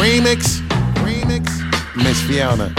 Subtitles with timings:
[0.00, 0.60] Remix,
[1.04, 1.46] remix,
[1.96, 2.72] Miss Fiona.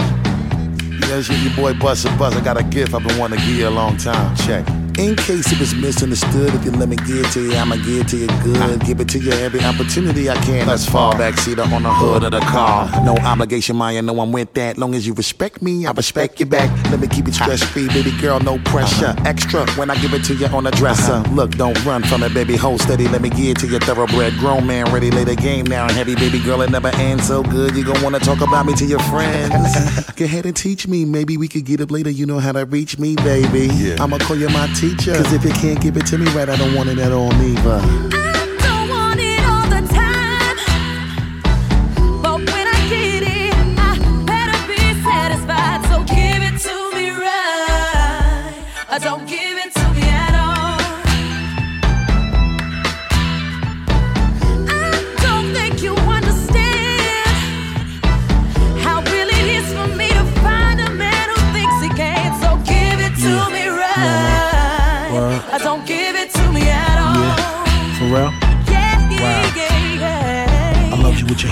[1.08, 2.34] Yes, your boy Busta Bus.
[2.34, 4.34] I got a gift I've been wanting to give you a long time.
[4.36, 4.83] Check.
[4.98, 8.02] In case it was misunderstood, if you let me give it to you, I'ma give
[8.02, 8.80] it to you good.
[8.86, 10.68] Give it to you every opportunity I can.
[10.68, 12.88] Let's fall back seater on the hood of the car.
[13.04, 14.78] No obligation, Maya, know I'm with that.
[14.78, 16.70] Long as you respect me, I respect you back.
[16.92, 19.14] Let me keep it stress free, baby girl, no pressure.
[19.24, 21.18] Extra when I give it to you on the dresser.
[21.30, 22.54] Look, don't run from it, baby.
[22.56, 23.80] Hold steady, let me give it to you.
[23.80, 25.90] Thoroughbred, grown man, ready, lay the game now.
[25.92, 27.74] Heavy, baby girl, it never ends so good.
[27.74, 30.12] You gon' wanna talk about me to your friends.
[30.16, 31.04] Go ahead and teach me.
[31.04, 32.10] Maybe we could get up later.
[32.10, 33.66] You know how to reach me, baby.
[33.74, 33.96] Yeah.
[33.98, 35.14] I'ma call you my teacher.
[35.14, 37.32] Cause if you can't give it to me right, I don't want it at all
[37.32, 37.80] neither.
[37.82, 38.43] Ah.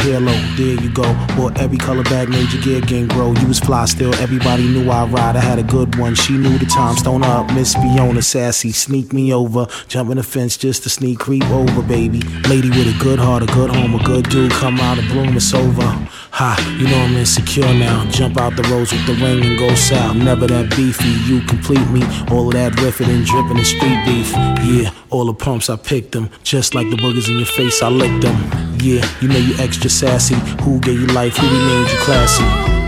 [0.02, 0.32] Halo.
[0.56, 1.02] There you go.
[1.36, 3.32] Bought every color bag, made your gear game grow.
[3.32, 5.36] You was fly still, everybody knew I ride.
[5.36, 6.14] I had a good one.
[6.14, 6.96] She knew the time.
[6.96, 9.66] Stone up, Miss Fiona, sassy, sneak me over.
[9.88, 12.20] Jumping the fence just to sneak creep over, baby.
[12.48, 14.52] Lady with a good heart, a good home, a good dude.
[14.52, 16.08] Come out of bloom, it's over.
[16.34, 18.08] Ha, you know I'm insecure now.
[18.10, 20.16] Jump out the rose with the ring and go south.
[20.16, 22.02] Never that beefy, you complete me.
[22.30, 24.32] All of that riffing and dripping and street beef.
[24.64, 26.30] Yeah, all the pumps I picked them.
[26.42, 28.36] Just like the boogers in your face, I licked them.
[28.80, 30.36] Yeah, you know you extra sassy.
[30.62, 31.36] Who gave you life?
[31.36, 32.81] Who renamed you classy?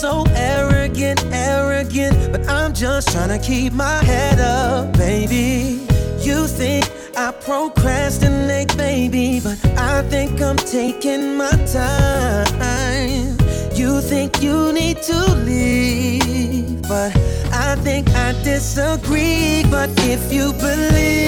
[0.00, 5.86] So arrogant, arrogant, but I'm just trying to keep my head up, baby.
[6.20, 13.36] You think I procrastinate, baby, but I think I'm taking my time.
[13.74, 17.14] You think you need to leave, but
[17.52, 19.64] I think I disagree.
[19.70, 21.18] But if you believe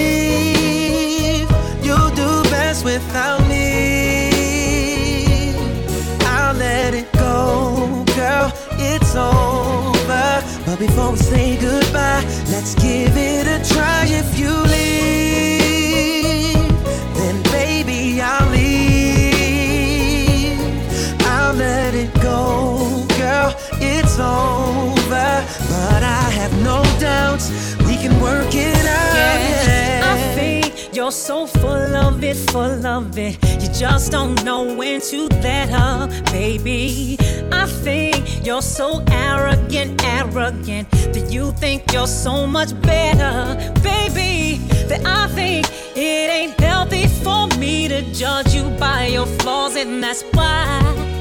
[1.85, 4.32] you'll do best without me,
[6.83, 8.53] let it go, girl
[8.91, 10.43] it's over.
[10.67, 14.07] But before we say goodbye, let's give it a try.
[14.07, 16.55] If you leave,
[17.19, 18.99] then baby, I'll leave.
[21.35, 25.45] I'll let it go, girl, it's over.
[25.73, 27.51] But I have no doubts,
[27.87, 29.15] we can work it out.
[29.15, 30.13] Yeah, yeah.
[30.13, 30.52] I think
[30.93, 33.39] you're so full of it, full of it.
[33.63, 37.17] You just don't know when to let up, baby.
[37.51, 44.59] I think you're so arrogant, arrogant that you think you're so much better, baby.
[44.89, 45.67] That I think
[45.97, 50.65] it ain't healthy for me to judge you by your flaws, and that's why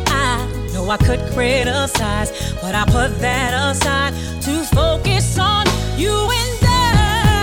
[0.07, 2.31] I know I could criticize,
[2.61, 5.65] but I put that aside to focus on
[5.97, 6.61] you and.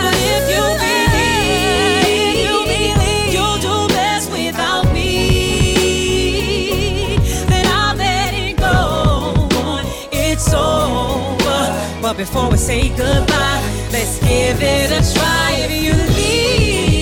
[0.00, 0.87] But if you
[12.18, 13.62] before we say goodbye,
[13.92, 15.52] let's give it a try.
[15.54, 16.98] If you leave,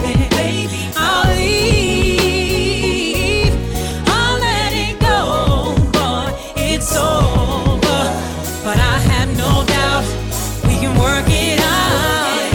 [0.00, 2.38] baby, I'll leave.
[4.06, 6.30] I'll let it go, boy.
[6.54, 8.02] It's over.
[8.62, 10.04] But I have no doubt
[10.62, 12.46] we can work it out.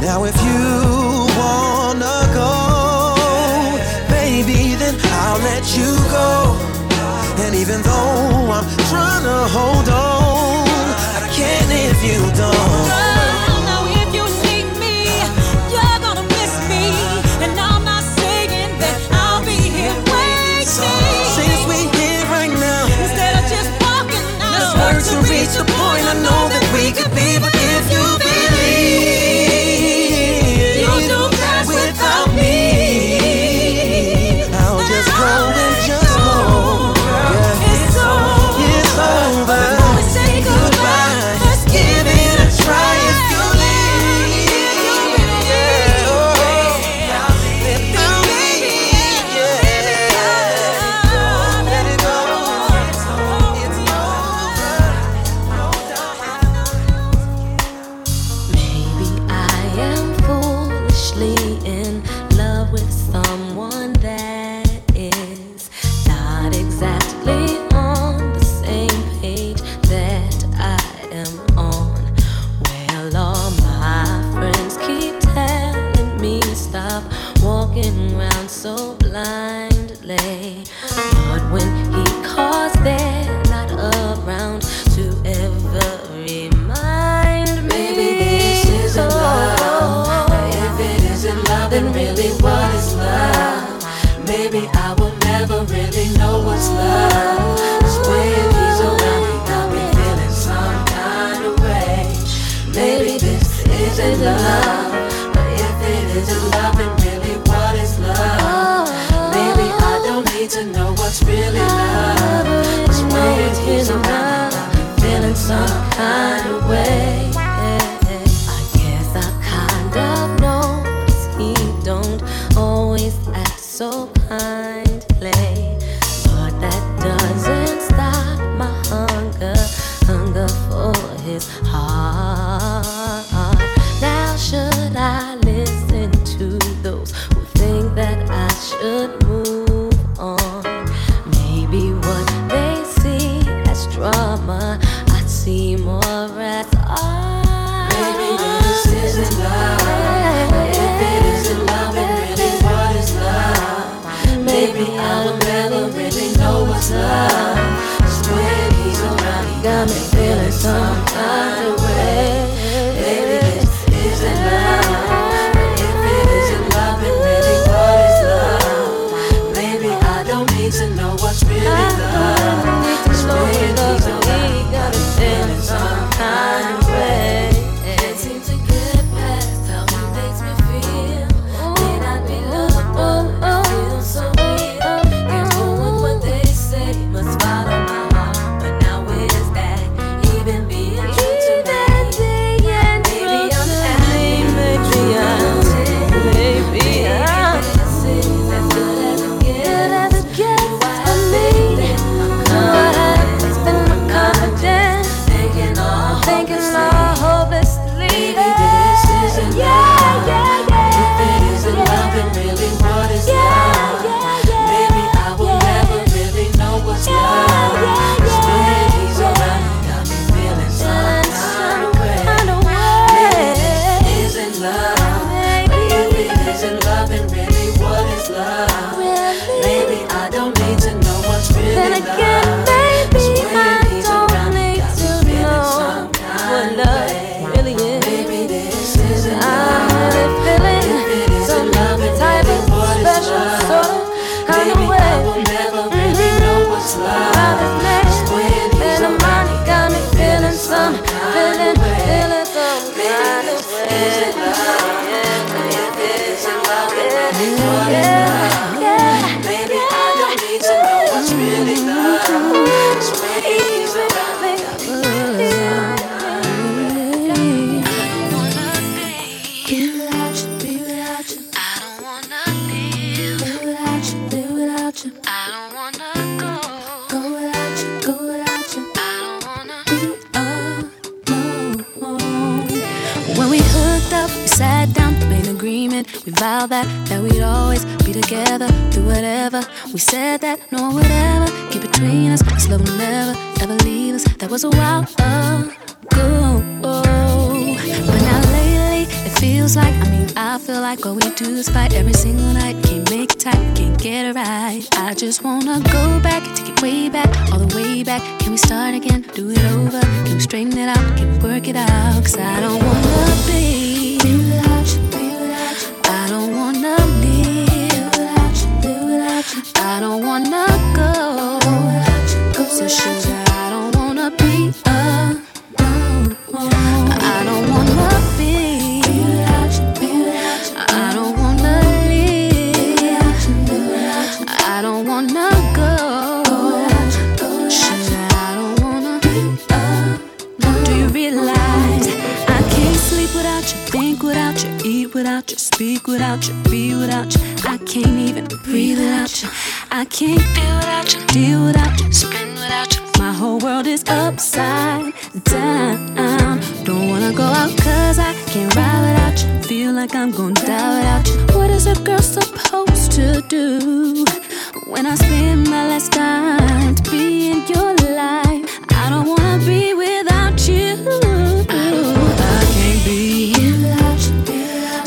[0.00, 2.52] Now if you wanna go,
[4.08, 6.56] baby, then I'll let you go.
[7.44, 8.51] And even though
[8.92, 10.68] trying to hold on,
[11.24, 12.71] I can't if you don't.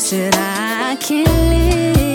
[0.06, 2.15] said I can't live.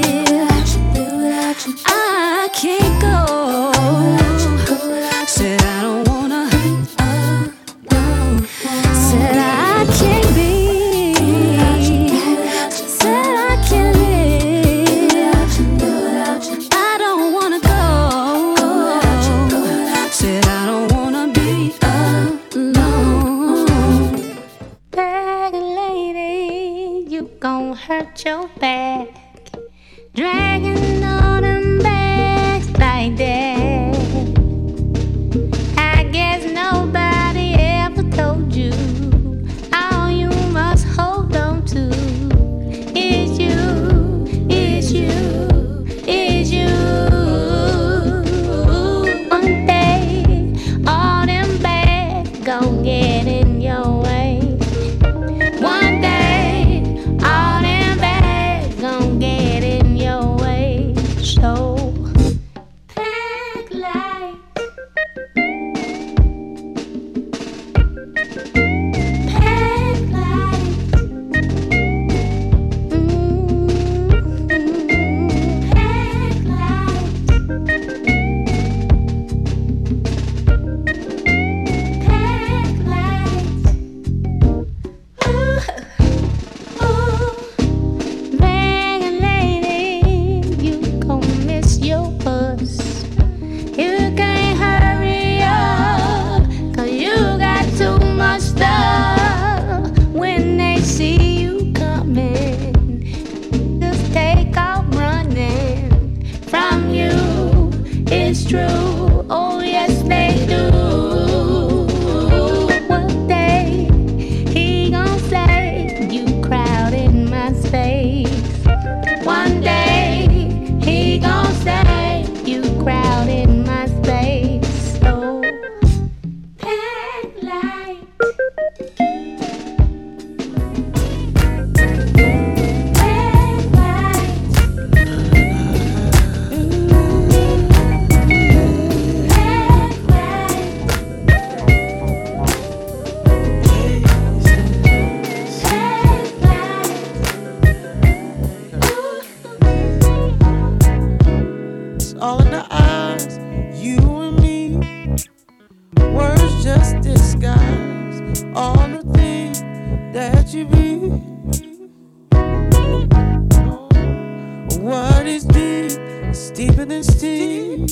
[165.20, 166.00] hurt is deep,
[166.30, 167.90] it's deeper than steep.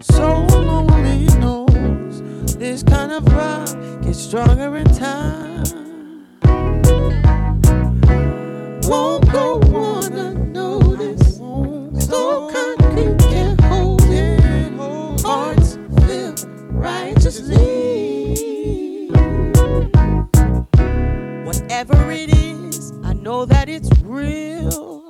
[0.00, 2.22] So lonely knows
[2.54, 3.68] this kind of rock
[4.02, 5.64] gets stronger in time.
[8.84, 11.38] Won't go on unnoticed.
[12.08, 14.72] So concrete can't hold it.
[15.22, 17.58] Hearts filled righteously.
[21.44, 25.01] Whatever it is, I know that it's real.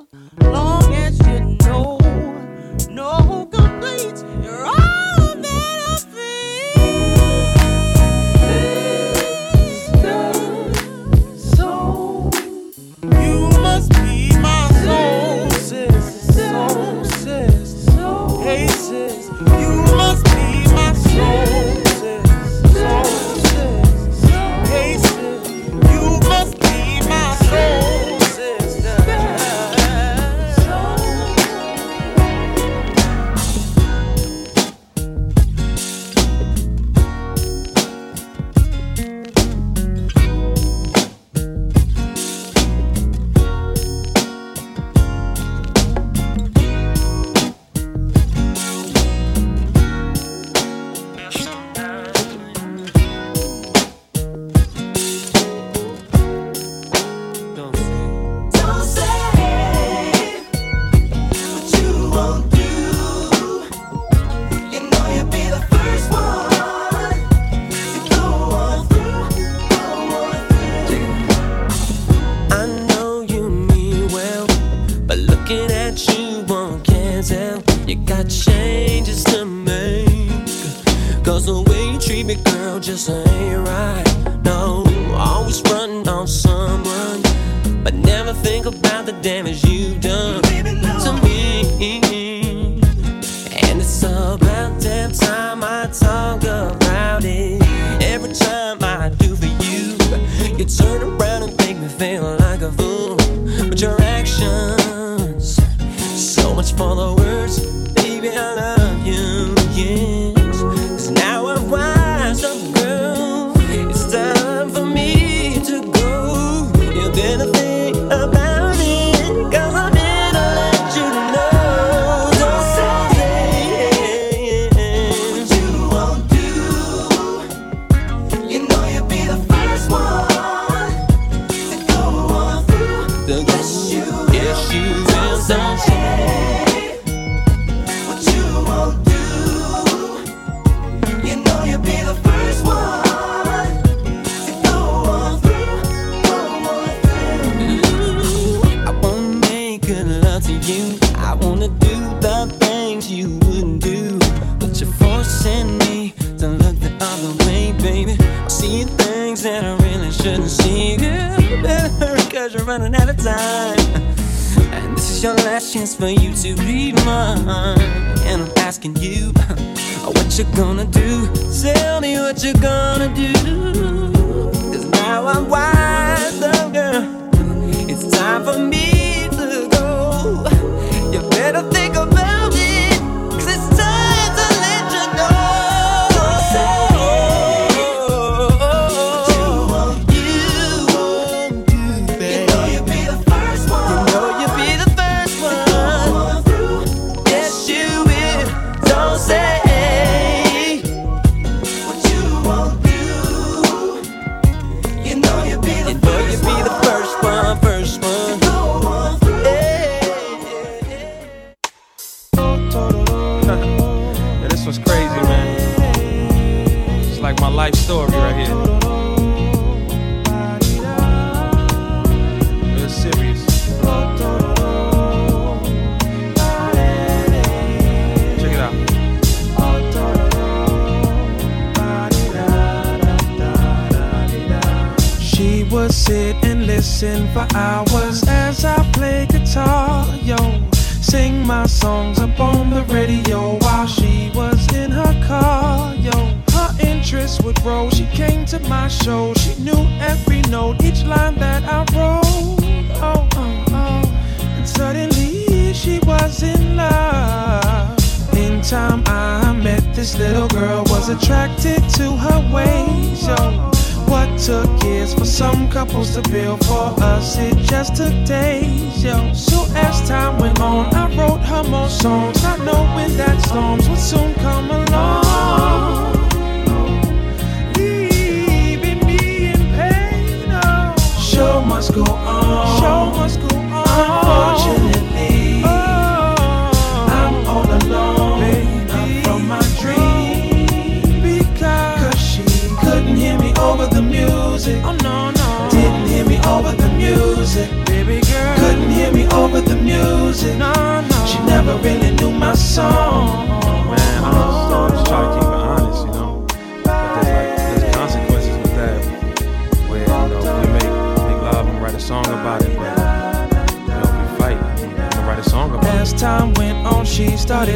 [3.93, 4.43] right.
[4.43, 4.92] You're right.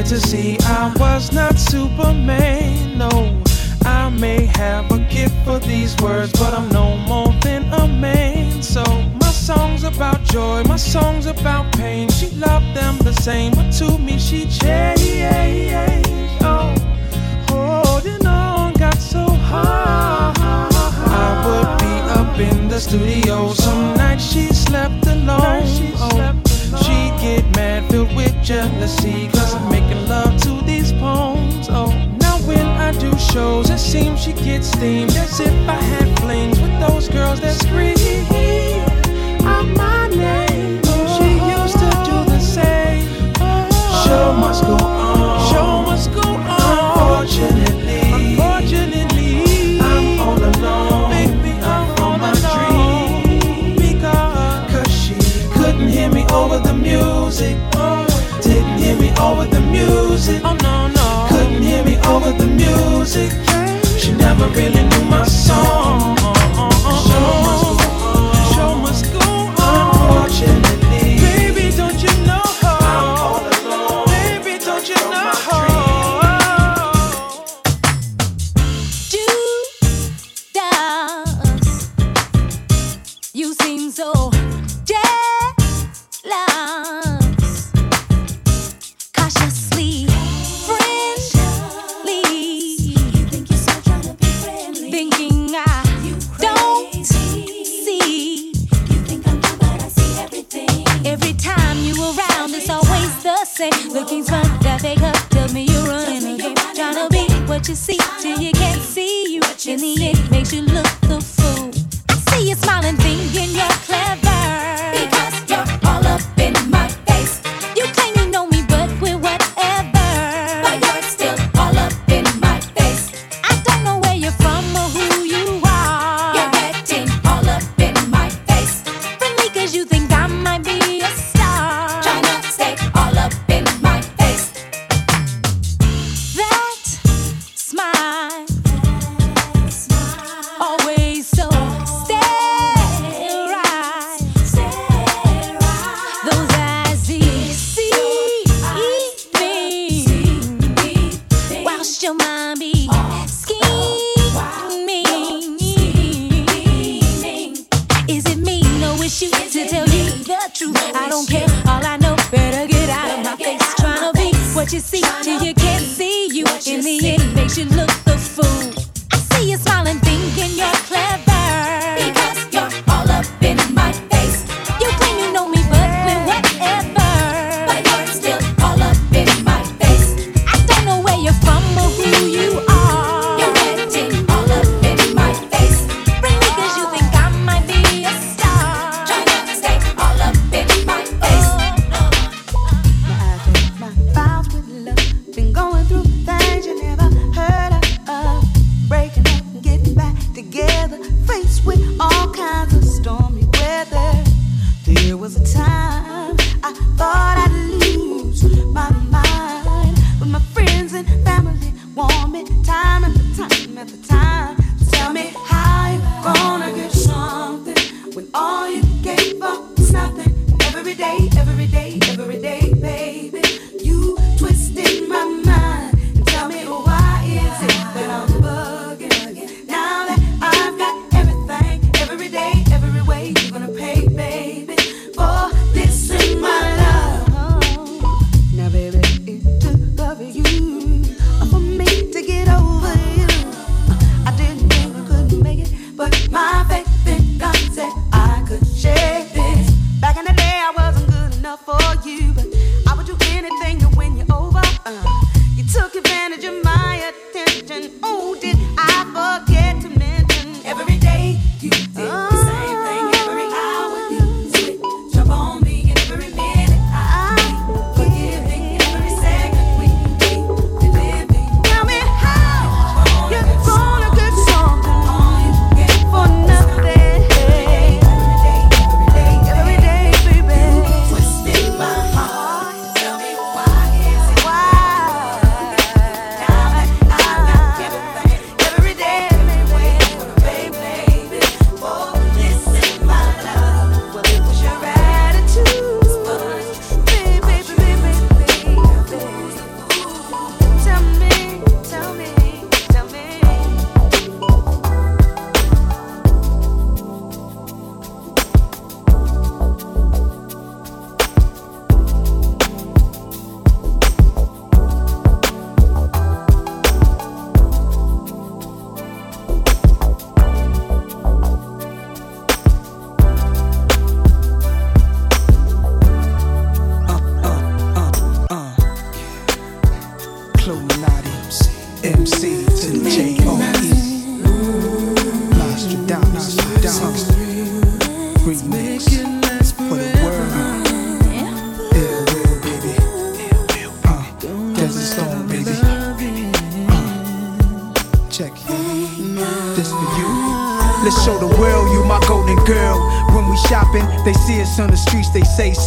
[0.07, 0.57] To see.
[0.61, 1.56] I was not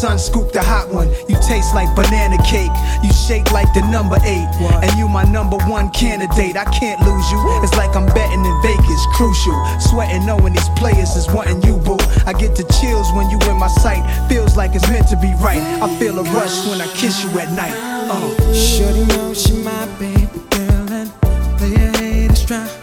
[0.00, 1.12] son scooped the hot one.
[1.28, 2.72] You taste like banana cake.
[3.04, 4.48] You shake like the number eight.
[4.56, 4.82] What?
[4.82, 6.56] And you my number one candidate.
[6.56, 7.38] I can't lose you.
[7.60, 9.02] It's like I'm betting in Vegas.
[9.12, 9.56] Crucial.
[9.78, 12.00] Sweating knowing these players is wanting you, boo.
[12.24, 14.00] I get the chills when you in my sight.
[14.28, 15.60] Feels like it's meant to be right.
[15.84, 17.76] I feel a rush when I kiss you at night.
[18.08, 18.32] Uh.
[18.54, 21.12] Shorty sure knows she my baby girl and
[21.58, 22.79] player haters try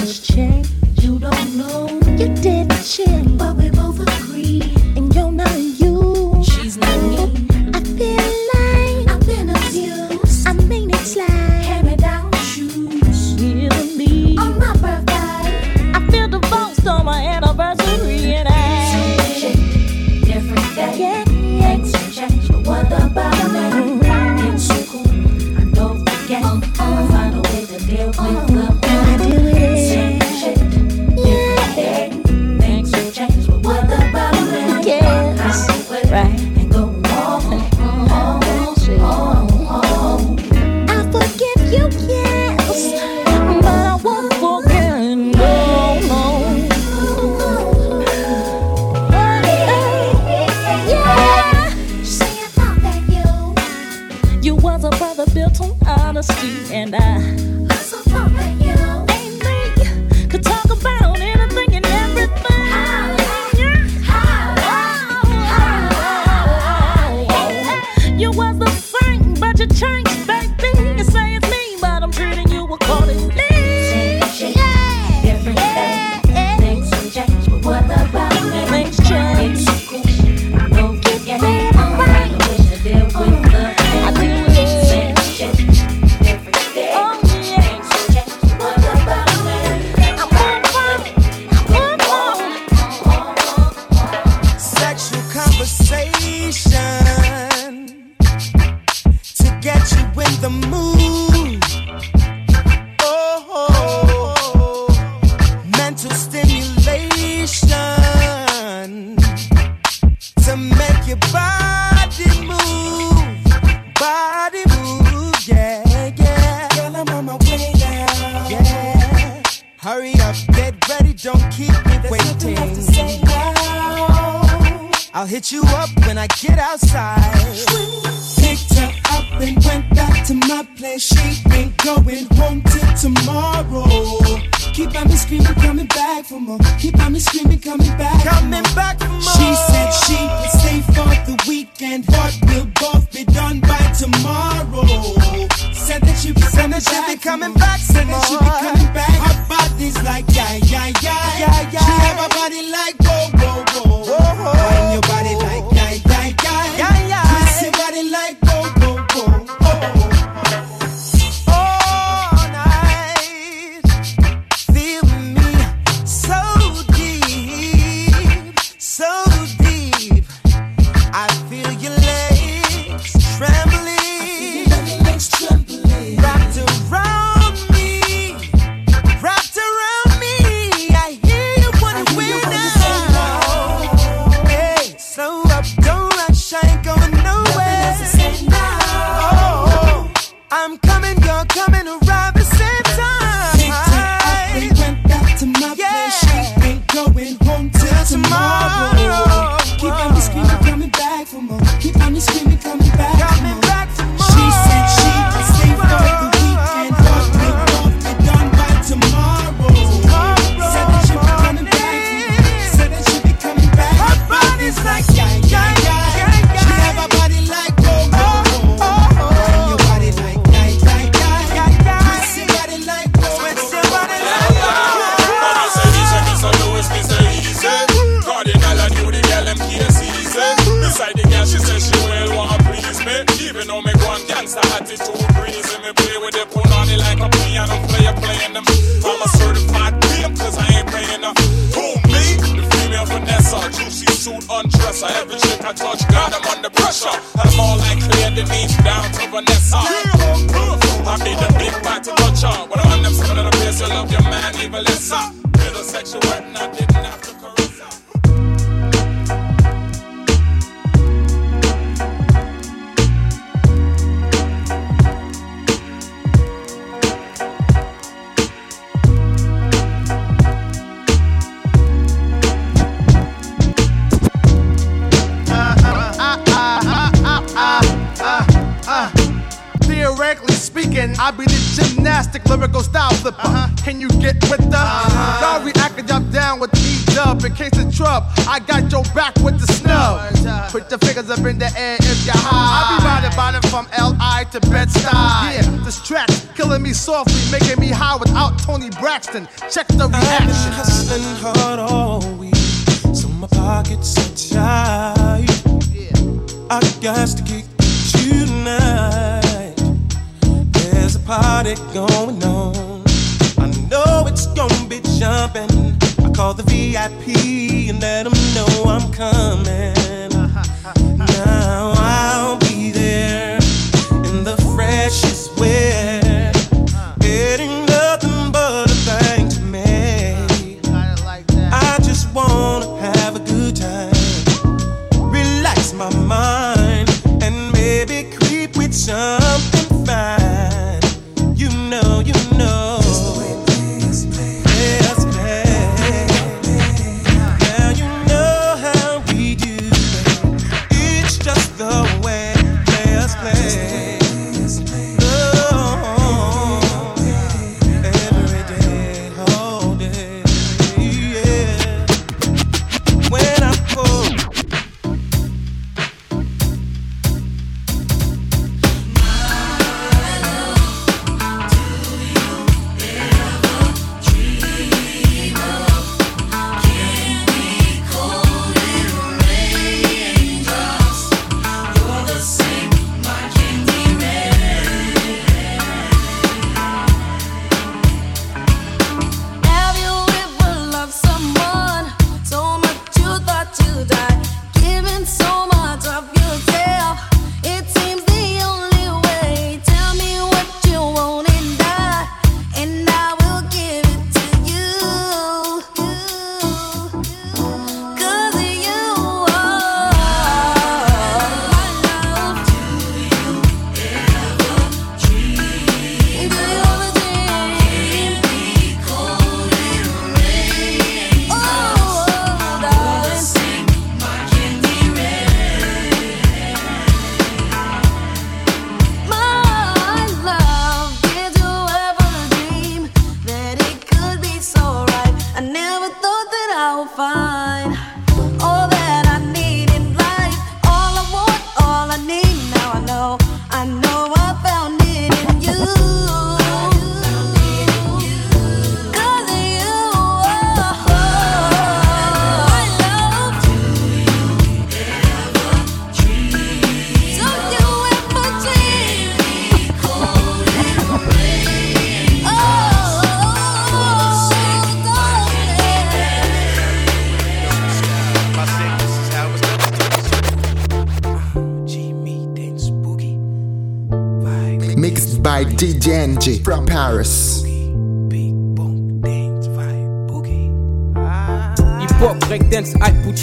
[0.00, 0.68] much change.
[1.02, 1.88] You don't know.
[2.18, 3.98] You didn't check, but we both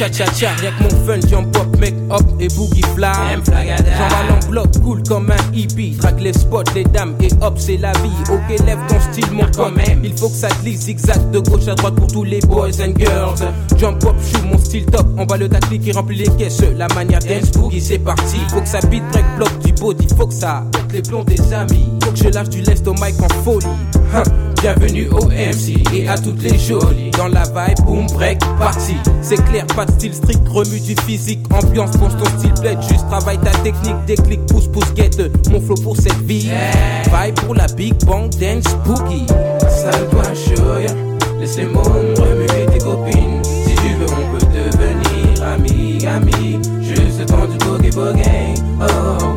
[0.09, 3.11] cha-cha-cha Rien que mon fun, jump pop, make up et boogie fly.
[3.45, 5.91] J'en en bloc, cool comme un hippie.
[5.91, 8.11] Drague les spots, les dames et hop c'est la vie.
[8.31, 10.03] Ok lève ton style mon quand même.
[10.03, 12.93] Il faut que ça glisse zigzag de gauche à droite pour tous les boys and
[12.97, 13.39] girls.
[13.77, 15.07] Jump pop, shoot mon style top.
[15.17, 16.61] On va le tactique qui remplit les caisses.
[16.77, 18.37] La manière dance boogie c'est parti.
[18.49, 20.07] Faut que ça beat break bloc du body.
[20.17, 21.89] Faut que ça porte les plombs des amis.
[22.03, 23.67] Faut que je lâche du lest au mic en folie.
[24.13, 24.23] Hein.
[24.63, 27.11] Bienvenue au MC et à toutes les jolies.
[27.17, 28.95] Dans la vibe, boom, break, party.
[29.21, 31.41] C'est clair, pas de style strict, remue du physique.
[31.51, 35.97] Ambiance, pense style plaide Juste travaille ta technique, déclic, pousse, pousse, guette Mon flow pour
[35.97, 36.47] cette vie.
[36.47, 39.27] Vibe pour la big bang, dance, boogie.
[39.67, 40.95] Sale-toi yeah.
[41.41, 43.43] Laisse les me remuer tes copines.
[43.43, 48.61] Si tu veux, on peut devenir amis, amis Juste le temps du boogie boogie.
[48.79, 49.35] Oh,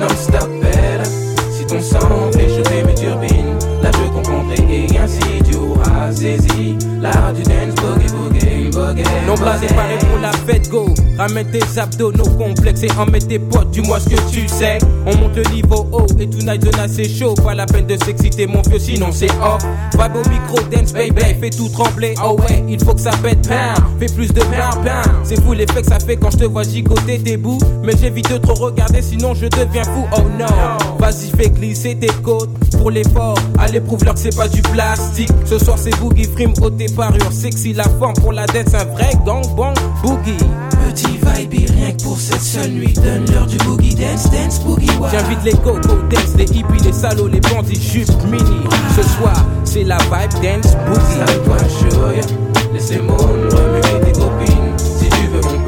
[0.00, 0.48] non-stop
[1.52, 2.55] Si ton sang fait
[6.16, 7.45] Zizi, la radio
[9.26, 13.38] non blasé paré pour la fête go Ramène tes abdos, nos complexes et emmène tes
[13.38, 14.78] potes, dis-moi ce que tu sais.
[15.06, 17.34] On monte le niveau haut et tonight zone c'est chaud.
[17.34, 19.62] Pas la peine de s'exciter, mon vieux, sinon c'est off.
[19.94, 22.14] Va au micro, dance, baby, fais tout trembler.
[22.22, 23.74] Oh ouais, il faut que ça pète, pain.
[23.98, 25.02] Fais plus de pain, pain.
[25.24, 27.58] C'est fou l'effet que ça fait quand je te vois gigoter tes bouts.
[27.82, 30.04] Mais j'évite de trop regarder, sinon je deviens fou.
[30.18, 30.46] Oh non,
[30.98, 33.38] vas-y, fais glisser tes côtes pour l'effort.
[33.58, 35.30] Allez, prouve-leur que c'est pas du plastique.
[35.46, 36.86] Ce soir, c'est Boogie Frame, haute tes.
[37.30, 40.36] Sexy, la forme pour la dette, c'est un vrai gang bang boogie.
[40.88, 42.92] Petit vibe, rien que pour cette seule nuit.
[42.94, 45.08] Donne-leur du boogie dance, dance, boogie wow.
[45.10, 48.64] J'invite les coco dance, les hippies, les salauds, les bandits, juste mini.
[48.96, 51.90] Ce soir, c'est la vibe dance boogie.
[51.90, 52.20] Jouer,
[52.72, 54.78] laissez-moi remuer tes copines.
[54.78, 55.65] Si tu veux, on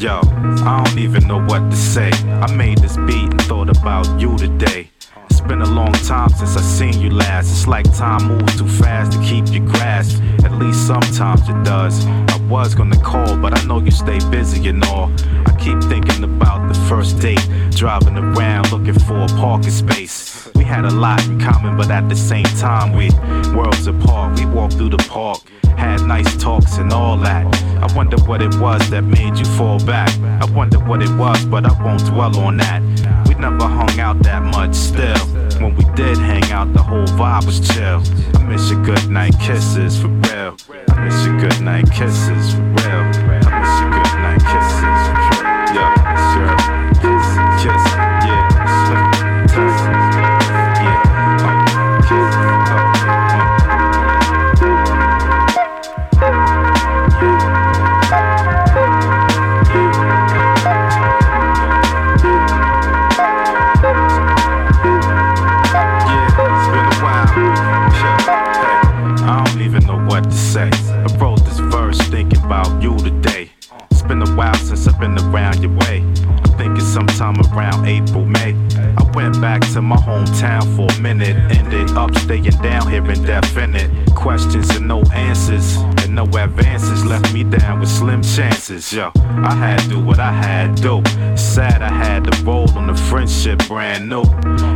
[0.00, 0.18] Yo,
[0.64, 2.10] I don't even know what to say.
[2.10, 4.90] I made this beat and thought about you today.
[5.28, 7.50] It's been a long time since I seen you last.
[7.50, 10.22] It's like time moves too fast to keep your grasp.
[10.42, 12.06] At least sometimes it does.
[12.06, 15.12] I was gonna call, but I know you stay busy and all.
[15.44, 20.48] I keep thinking about the first date, driving around looking for a parking space.
[20.70, 23.10] Had a lot in common, but at the same time, we
[23.54, 24.38] worlds apart.
[24.38, 25.40] We walked through the park,
[25.76, 27.44] had nice talks and all that.
[27.82, 30.10] I wonder what it was that made you fall back.
[30.40, 32.82] I wonder what it was, but I won't dwell on that.
[33.26, 35.18] We never hung out that much still.
[35.60, 38.00] When we did hang out, the whole vibe was chill.
[38.40, 40.56] I miss your good night kisses for real.
[40.88, 43.04] I miss your good night kisses for real.
[43.44, 45.50] I miss your good night kisses for real.
[45.74, 45.99] Yeah,
[79.40, 81.36] back to my hometown for a minute.
[81.50, 83.90] Ended up staying down here indefinite.
[84.14, 85.76] Questions and no answers.
[86.02, 88.92] And no advances left me down with slim chances.
[88.92, 91.02] Yo, I had to do what I had to.
[91.36, 94.22] Sad I had to roll on the friendship brand new.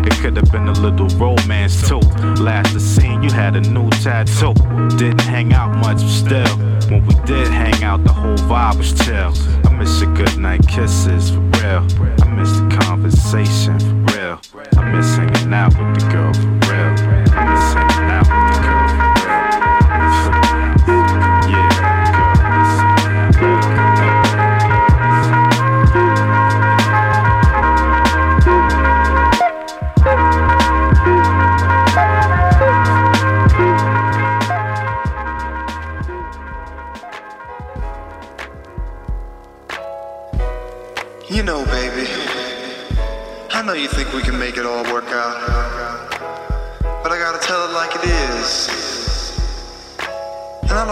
[0.07, 2.01] It could have been a little romance too.
[2.43, 4.55] Last I seen you had a new tattoo.
[4.97, 6.57] Didn't hang out much, but still.
[6.89, 9.33] When we did hang out, the whole vibe was chill.
[9.69, 11.87] I miss your good night kisses for real.
[12.23, 14.04] I miss the conversation.
[14.33, 17.84] I miss hanging out with the girl for real.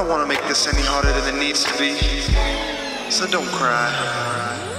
[0.03, 1.94] Don't wanna make this any harder than it needs to be.
[3.09, 4.72] So don't cry.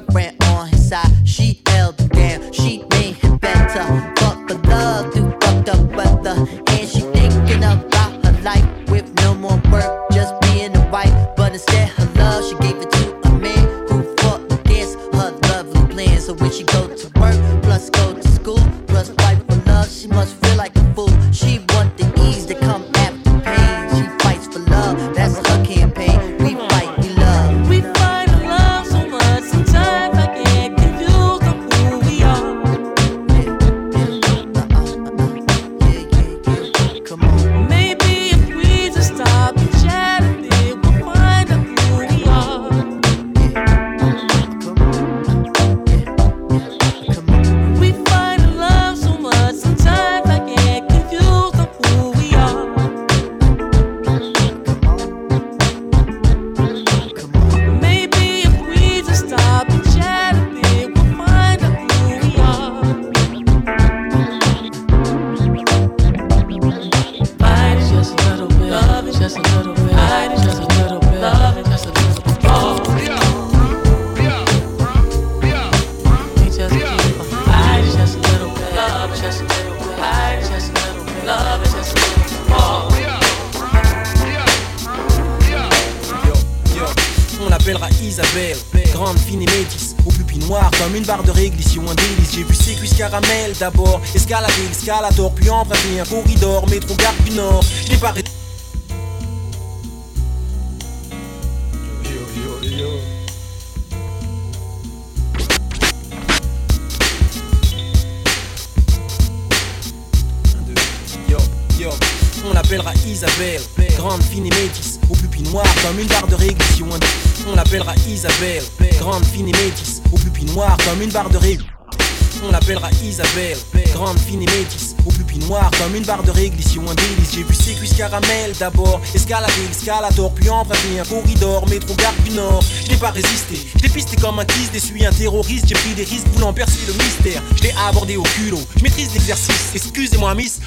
[0.00, 0.47] program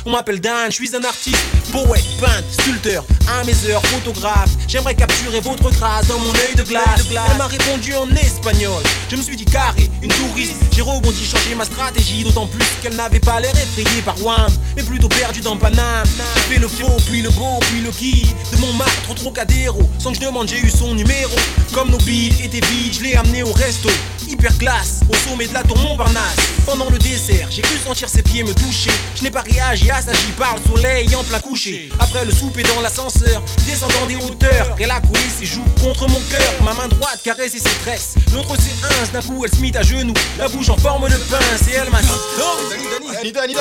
[0.05, 1.37] on m'appelle Dan, je suis un artiste,
[1.71, 4.49] poète, peintre, sculpteur, un heures, photographe.
[4.67, 7.05] J'aimerais capturer votre grâce dans mon œil de glace.
[7.09, 8.81] Elle m'a répondu en espagnol.
[9.09, 10.55] Je me suis dit carré, une touriste.
[10.73, 14.83] J'ai rebondi, changé ma stratégie, d'autant plus qu'elle n'avait pas l'air effrayée par Wham, mais
[14.83, 16.07] plutôt perdue dans Paname.
[16.35, 18.33] J'ai fait le faux, puis le beau, puis le qui.
[18.51, 21.35] De mon martre au Trocadéro, sans que je demande, j'ai eu son numéro.
[21.73, 23.89] Comme nos billes étaient vides, je l'ai amené au resto.
[24.27, 26.37] Hyper classe, au sommet de la tour Montparnasse.
[26.65, 28.91] Pendant le dessert, j'ai cru sentir ses pieds me toucher.
[29.15, 31.89] Je n'ai pas réagi ça, j'y parle, soleil en plein coucher.
[31.99, 36.19] Après le souper dans l'ascenseur, descendant des hauteurs, elle a coulé ses joues contre mon
[36.29, 36.53] cœur.
[36.63, 39.11] Ma main droite caressait ses tresses, l'autre ses ins.
[39.11, 41.89] D'un coup, elle se mit à genoux, la bouche en forme de pince, et elle
[41.89, 43.57] m'a dit Non, qui t'arrive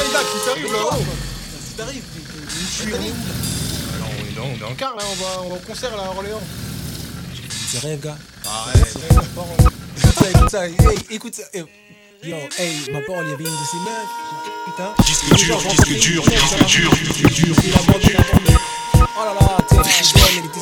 [0.72, 0.95] Oh,
[1.66, 2.03] Si t'arrives,
[2.49, 6.05] je suis on est dans, en quart là, on va, on va au concert là
[6.05, 6.41] à Orléans.
[7.68, 8.16] C'est rêve, gars.
[8.47, 8.97] Arrête,
[9.97, 11.43] Écoute ça, écoute ça, hey, écoute ça.
[12.22, 14.12] Yo, hey, ma parole, il y avait une de ces meufs.
[14.66, 14.92] Putain.
[15.06, 17.56] Disque dur, disque dur, disque dur, disque dur.
[17.64, 18.56] Il a vendu, il a vendu.
[18.94, 20.60] Oh là là, t'es elle était,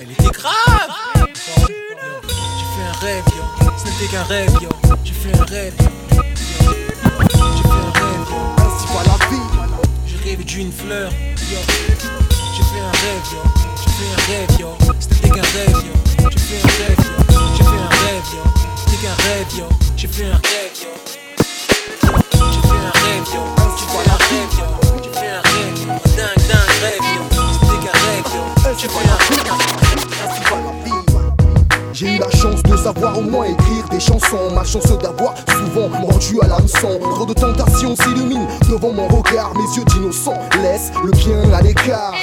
[0.00, 0.90] elle était grave.
[1.16, 3.42] J'ai fait un rêve, yo.
[3.76, 4.68] Ce n'était qu'un rêve, yo.
[5.02, 5.88] J'ai fait un rêve, yo.
[6.36, 8.38] J'ai fait un rêve, yo.
[8.58, 9.48] Ainsi va la vie.
[10.06, 11.16] J'ai rêvé d'une fleur, yo.
[11.36, 13.42] J'ai fait un rêve, yo.
[13.76, 14.68] J'ai fait un rêve, yo.
[15.00, 15.94] C'était qu'un rêve, yo.
[16.30, 17.31] J'ai fait un rêve, yo.
[17.82, 18.42] Un rêve, yo.
[18.76, 19.66] C'était qu'un rêve, yo.
[19.96, 20.90] J'ai fait un rêve, yo.
[21.08, 22.08] J'ai
[22.68, 23.42] fait un rêve, yo.
[23.76, 24.66] J'ai fait un rêve, yo.
[25.02, 25.90] J'ai fait un rêve, yo.
[26.16, 27.22] Dingue, dingue rêve, yo.
[27.52, 28.42] C'était qu'un rêve, yo.
[28.78, 29.50] J'ai fait un rêve.
[30.24, 31.01] Ainsi va la vie.
[31.92, 34.50] J'ai eu la chance de savoir au moins écrire des chansons.
[34.54, 36.98] Ma chance d'avoir souvent rendu à l'hameçon.
[37.00, 39.52] Trop de tentations s'illuminent devant mon regard.
[39.54, 42.14] Mes yeux d'innocent laissent le bien à l'écart.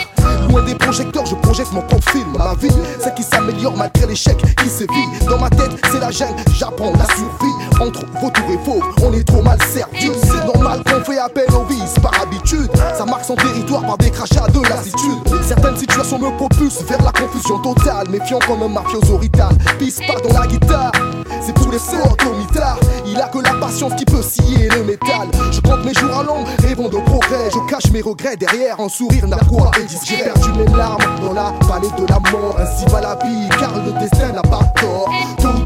[0.49, 2.35] Loin des projecteurs, je projette mon propre film.
[2.37, 5.25] Ma vie, c'est qui s'améliore malgré l'échec qui sévit.
[5.27, 7.79] Dans ma tête, c'est la jungle, j'apprends la survie.
[7.79, 10.11] Entre vautour et fauve, on est trop mal servi.
[10.23, 12.71] C'est normal qu'on fait appel aux vices par habitude.
[12.97, 15.43] Ça marque son territoire par des crachats de lassitude.
[15.47, 18.09] Certaines situations me propulsent vers la confusion totale.
[18.09, 19.58] Méfiant comme un mafioso rital.
[19.77, 20.91] Pisse pas dans la guitare.
[21.41, 22.79] C'est tous les sorts au mitard.
[23.05, 25.27] Il a que la patience qui peut scier le métal.
[25.51, 27.49] Je compte mes jours à long, rêvant de progrès.
[27.51, 30.17] Je cache mes regrets derrière un sourire narquois et discret.
[30.17, 32.57] J'ai perdu mes larmes dans la vallée de la mort.
[32.59, 35.09] Ainsi va la vie, car le destin n'a pas tort.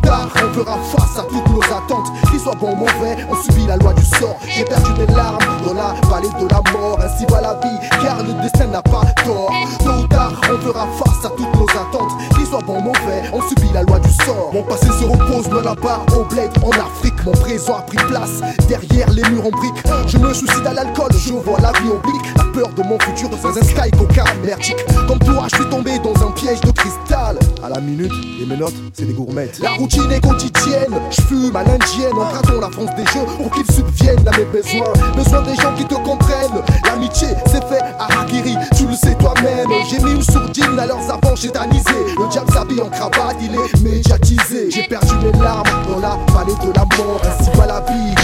[0.05, 2.11] On fera face à toutes nos attentes.
[2.29, 4.37] Qu'ils soient bons ou mauvais, on subit la loi du sort.
[4.47, 6.99] J'ai perdu mes larmes dans la vallée de la mort.
[7.03, 9.51] Ainsi va la vie, car le destin n'a pas tort.
[9.79, 12.11] Tôt ou tard, on fera face à toutes nos attentes.
[12.35, 14.51] Qu'ils soient bons ou mauvais, on subit la loi du sort.
[14.53, 17.25] Mon passé se repose loin là-bas au bled en Afrique.
[17.25, 19.83] Mon présent a pris place derrière les murs en briques.
[20.07, 22.35] Je me suicide à l'alcool, je vois la vie oblique.
[22.37, 24.83] La peur de mon futur dans un sky coca merdique.
[25.07, 27.39] Comme toi, je suis tombé dans un piège de cristal.
[27.63, 29.59] À la minute, les menottes, c'est des gourmettes.
[29.93, 32.13] Routine est quotidienne, je fume à l'indienne.
[32.13, 34.93] Empruntant la France des jeux pour qu'ils subviennent à mes besoins.
[35.15, 36.61] Besoin des gens qui te comprennent.
[36.85, 39.69] L'amitié, c'est fait à Hakiri, tu le sais toi-même.
[39.89, 41.93] J'ai mis une sourdine à leurs avants, j'ai danisé.
[42.17, 44.71] Le diable s'habille en cravate, il est médiatisé.
[44.71, 47.21] J'ai perdu mes larmes dans la vallée de la mort.
[47.23, 48.15] Ainsi va la vie,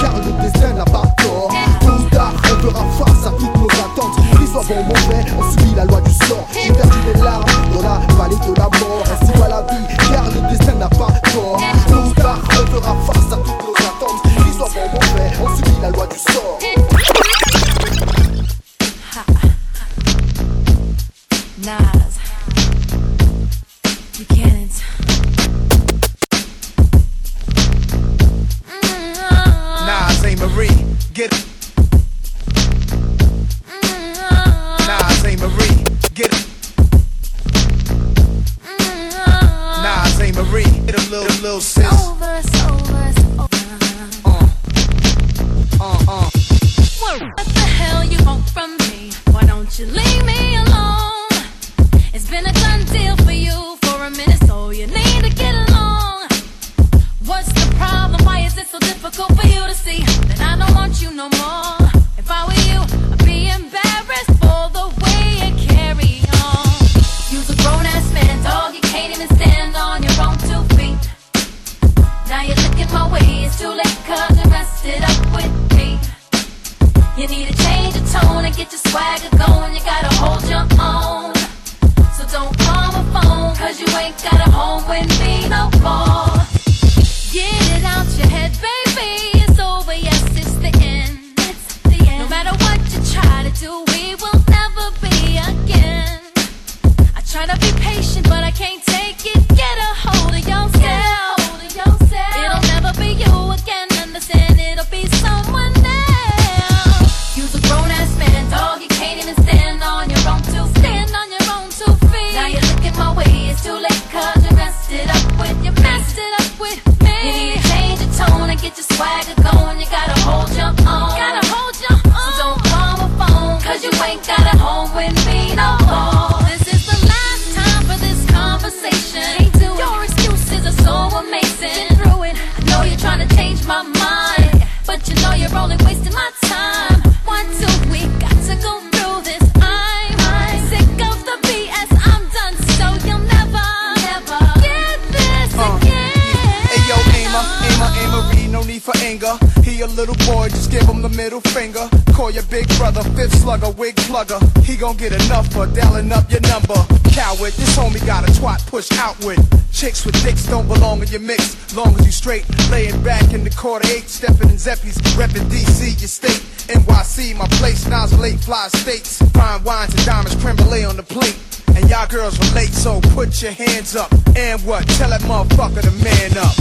[155.90, 156.76] dialing up your number.
[157.12, 159.40] Coward, this homie got a twat push outward.
[159.72, 161.76] Chicks with dicks don't belong in your mix.
[161.76, 166.00] Long as you straight, laying back in the quarter eight, stepping in Zeppies, repping DC,
[166.00, 166.42] your state.
[166.70, 169.22] NYC, my place, Nas late fly states.
[169.34, 171.38] Fine wines and diamonds, creme brulee on the plate.
[171.76, 174.12] And y'all girls relate, so put your hands up.
[174.36, 174.88] And what?
[175.00, 176.56] Tell that motherfucker to man up.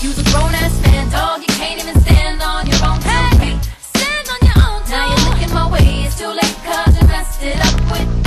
[0.00, 1.40] You's a grown ass man, dog.
[1.40, 3.70] You can't even stand on your own two hey, feet.
[3.94, 6.04] Stand on your own Now you're looking my way.
[6.06, 8.19] It's too late, cause you messed it up with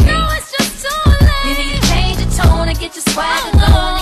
[3.16, 3.93] Why to?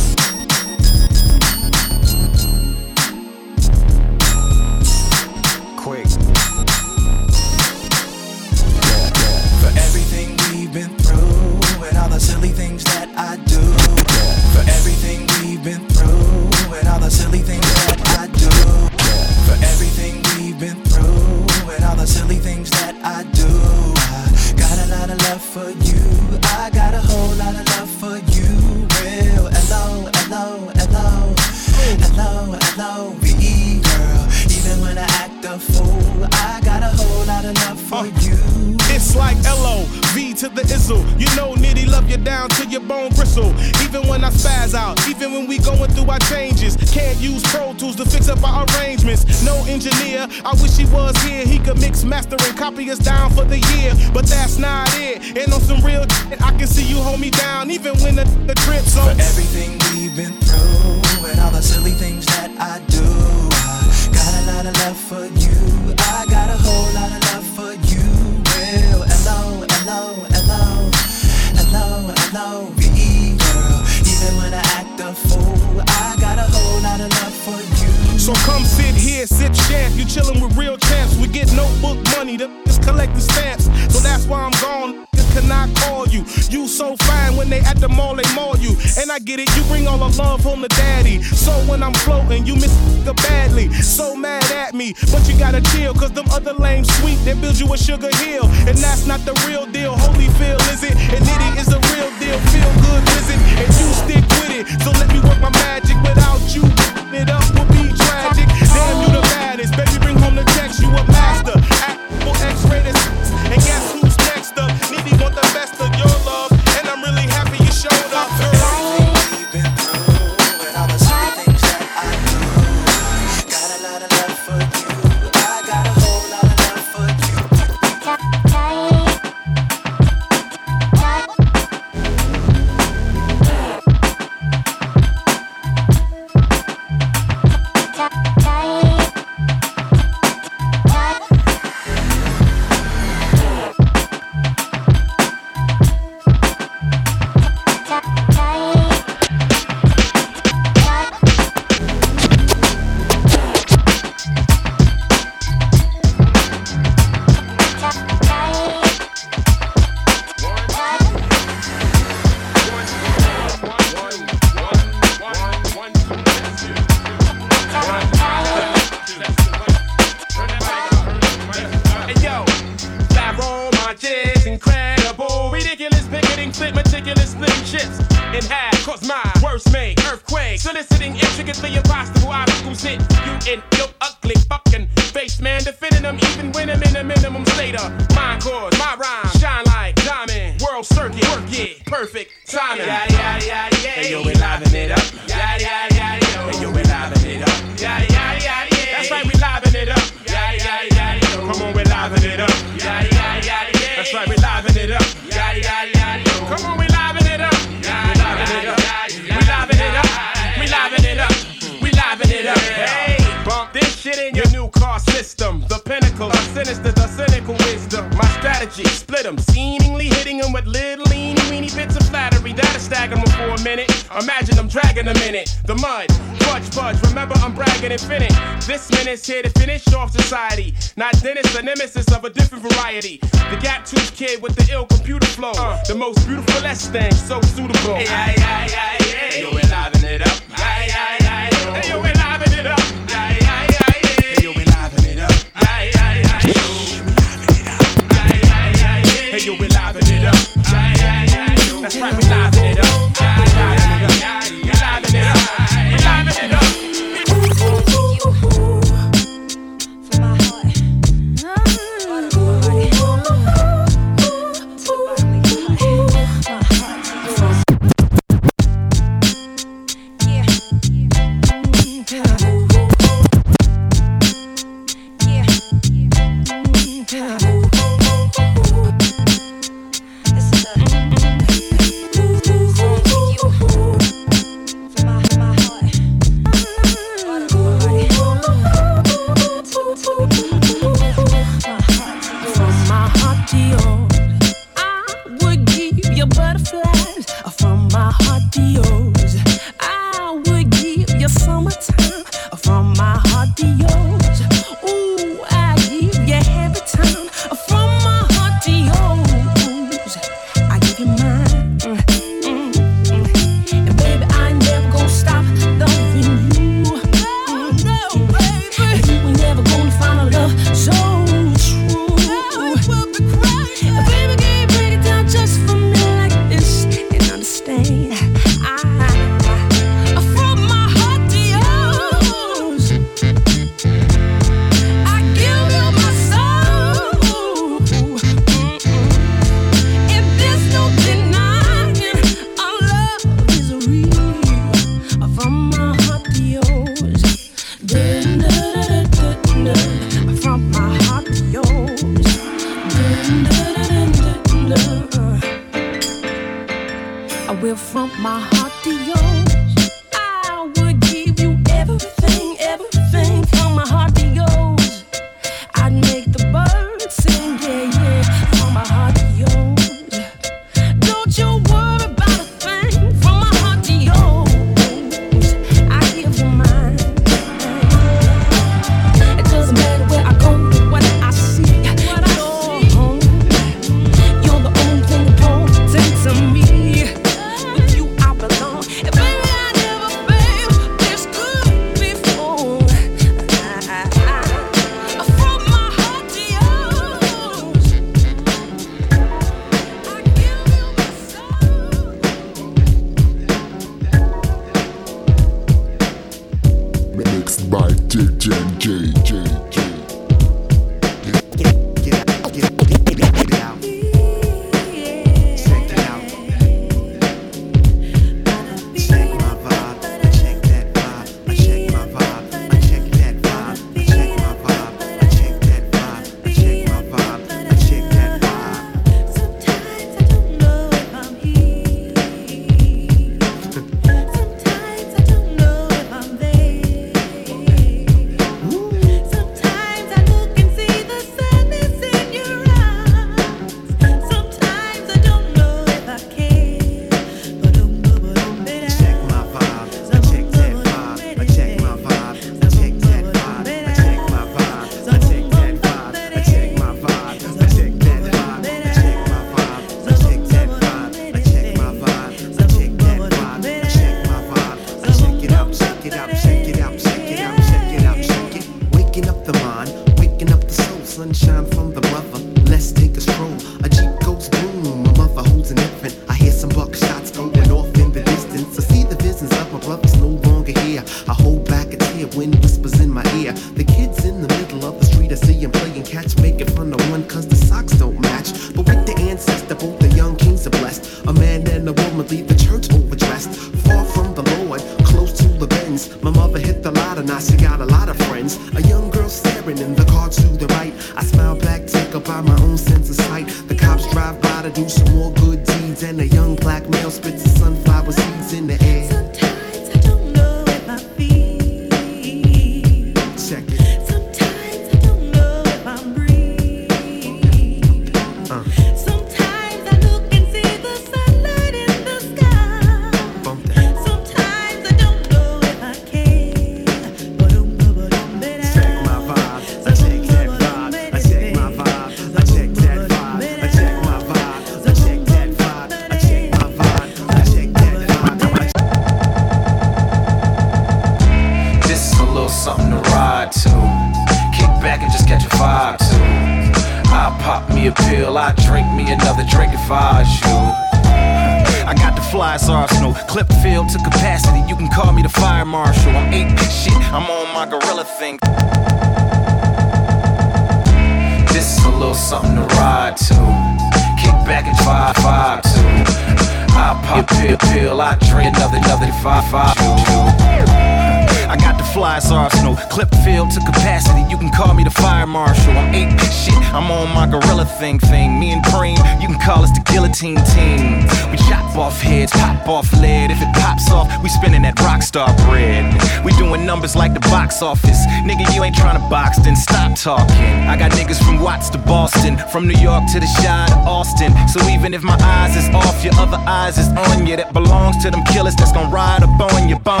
[587.62, 588.06] Office.
[588.24, 590.36] Nigga, you ain't trying to box, then stop talking.
[590.68, 594.32] I got niggas from Watts to Boston, from New York to the Shire to Austin.
[594.48, 597.36] So even if my eyes is off, your other eyes is on you.
[597.36, 600.00] That belongs to them killers that's gonna ride up on your bone.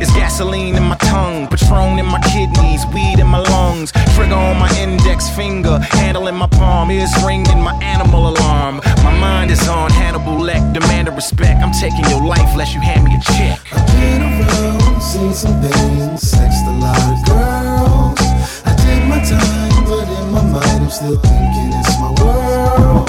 [0.00, 4.58] It's gasoline in my tongue, Patron in my kidneys, weed in my lungs, trigger on
[4.58, 8.80] my index finger, handle in my palm, ears ringing my animal alarm.
[9.04, 11.62] My mind is on Hannibal Leck, demanding respect.
[11.62, 13.60] I'm taking your life unless you hand me a check.
[13.94, 18.16] Been around, seen some things, sexed a lot of girls.
[18.64, 23.06] I did my time, but in my mind, I'm still thinking it's my world.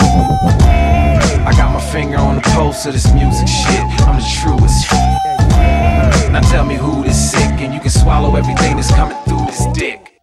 [1.47, 3.85] I got my finger on the pulse of this music shit.
[4.03, 4.91] I'm the truest.
[6.33, 9.65] Now tell me who this sick, and you can swallow everything that's coming through this
[9.73, 10.19] dick.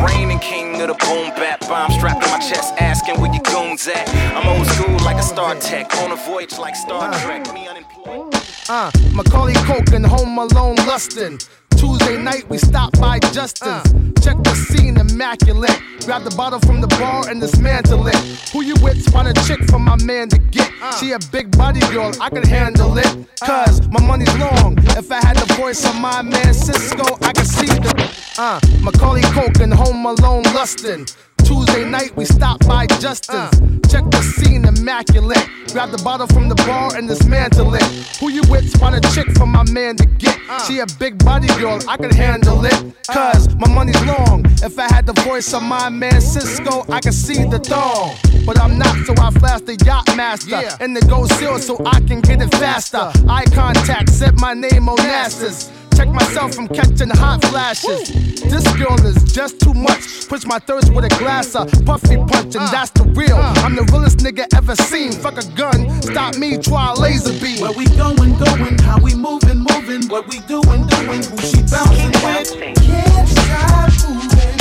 [0.00, 3.88] Reigning king of the boom bap bomb strapped to my chest, asking where your goons
[3.88, 4.08] at.
[4.36, 7.52] I'm old school like a Star Tech, on a voyage like Star Trek.
[7.52, 8.37] Me unemployed.
[8.68, 11.38] Uh, Macaulay Culkin, Home Alone, Lustin'.
[11.76, 13.82] Tuesday night, we stopped by Justin's.
[14.22, 15.80] Check the scene, immaculate.
[16.04, 18.16] Grab the bottle from the bar and dismantle it.
[18.52, 19.02] Who you with?
[19.02, 20.70] Spot a chick for my man to get.
[21.00, 23.06] She a big body girl, I can handle it.
[23.42, 24.76] Cause my money's long.
[24.98, 28.10] If I had the voice of my man Sisqo, I could see the.
[28.36, 31.06] Uh, Macaulay Culkin, Home Alone, Lustin'.
[31.48, 33.54] Tuesday night, we stopped by Justin's.
[33.54, 33.88] Uh.
[33.88, 35.48] Check the scene, immaculate.
[35.72, 37.82] Grab the bottle from the bar and dismantle it.
[38.20, 38.68] Who you with?
[38.68, 40.38] Spot a chick for my man to get.
[40.50, 40.62] Uh.
[40.64, 42.74] She a big body girl, I can handle it.
[43.08, 43.14] Uh.
[43.14, 44.44] Cause my money's long.
[44.62, 48.14] If I had the voice of my man Sisqo, I could see the thong.
[48.44, 50.60] But I'm not, so I flash the yacht master.
[50.80, 53.10] And the go seal so I can get it faster.
[53.26, 55.70] Eye contact, set my name on Onassis.
[55.98, 58.08] Check myself from catching hot flashes.
[58.44, 60.28] This girl is just too much.
[60.28, 63.34] Push my thirst with a glass of puffy punch, and that's the real.
[63.34, 65.10] I'm the realest nigga ever seen.
[65.10, 67.60] Fuck a gun, stop me, try a laser beam.
[67.60, 72.14] Where we going, going, how we moving, moving, what we doing, doing, who she bouncing
[72.22, 72.46] with.
[72.78, 74.54] Can't stop moving,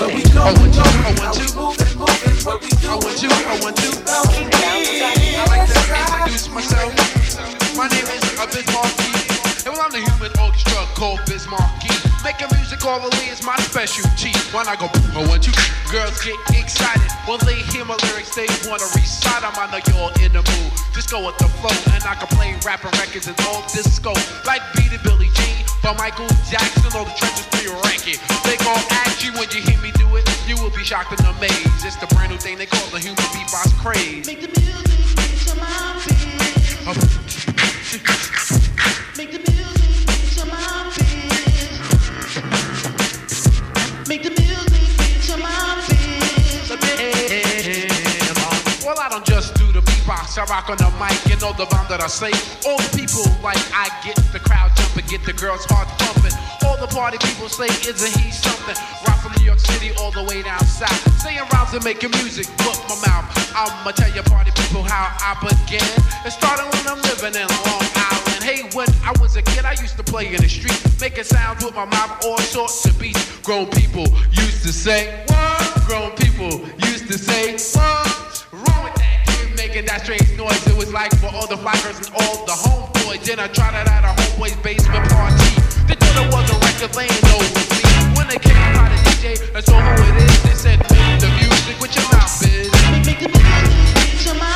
[0.00, 3.60] Where we going, going, how we moving, moving, what we doing, I want you, I
[3.60, 3.92] want you.
[4.08, 5.76] I like to
[6.24, 6.96] introduce myself.
[7.76, 9.16] My name is Biz Markie.
[9.64, 11.88] And well, I'm the human orchestra called Biz Markie.
[12.20, 14.36] Making music all the way is my specialty.
[14.52, 15.56] When I go, oh, I want you.
[15.88, 18.36] Girls get excited when they hear my lyrics.
[18.36, 19.56] They wanna recite 'em.
[19.56, 20.70] I know you're in the mood.
[20.92, 24.12] Just go with the flow, and I can play rapping records and all disco.
[24.44, 28.20] Like Beat Billie Jean, but Michael Jackson, all the trenches for your ranking.
[28.44, 30.28] They gon' ask you when you hear me do it.
[30.46, 31.84] You will be shocked and amazed.
[31.88, 34.26] It's the brand new thing they call the human beatbox craze.
[34.26, 37.45] Make the music to my beat.
[50.38, 51.16] I rock on the mic.
[51.30, 52.30] You know the rhyme that I say.
[52.68, 56.32] All the people like I get the crowd jumping, get the girls heart pumping.
[56.66, 58.76] All the party people say, isn't he something?
[59.06, 60.96] Rock from New York City all the way down south.
[61.20, 63.26] Saying rhymes and making music, look my mouth.
[63.54, 65.84] I'ma tell you party people how I began.
[66.24, 68.42] It started when I'm living in Long Island.
[68.42, 71.64] Hey, when I was a kid, I used to play in the street, making sounds
[71.64, 73.20] with my mouth, all sorts of beats.
[73.40, 75.86] Grown people used to say, what?
[75.86, 78.46] Grown people used to say, what?
[78.52, 80.66] Wrong with that kid making that strange noise.
[80.66, 83.18] It was like for all the fly girls and all the boy.
[83.24, 85.48] Then I tried it at a homeboy's basement party.
[85.86, 87.82] The dealer was a record laying over me.
[88.16, 90.42] When they came by the DJ, I told who it is.
[90.42, 90.78] They said,
[91.22, 92.70] the music with your mouth, is."
[93.06, 94.55] Make the music with your mouth.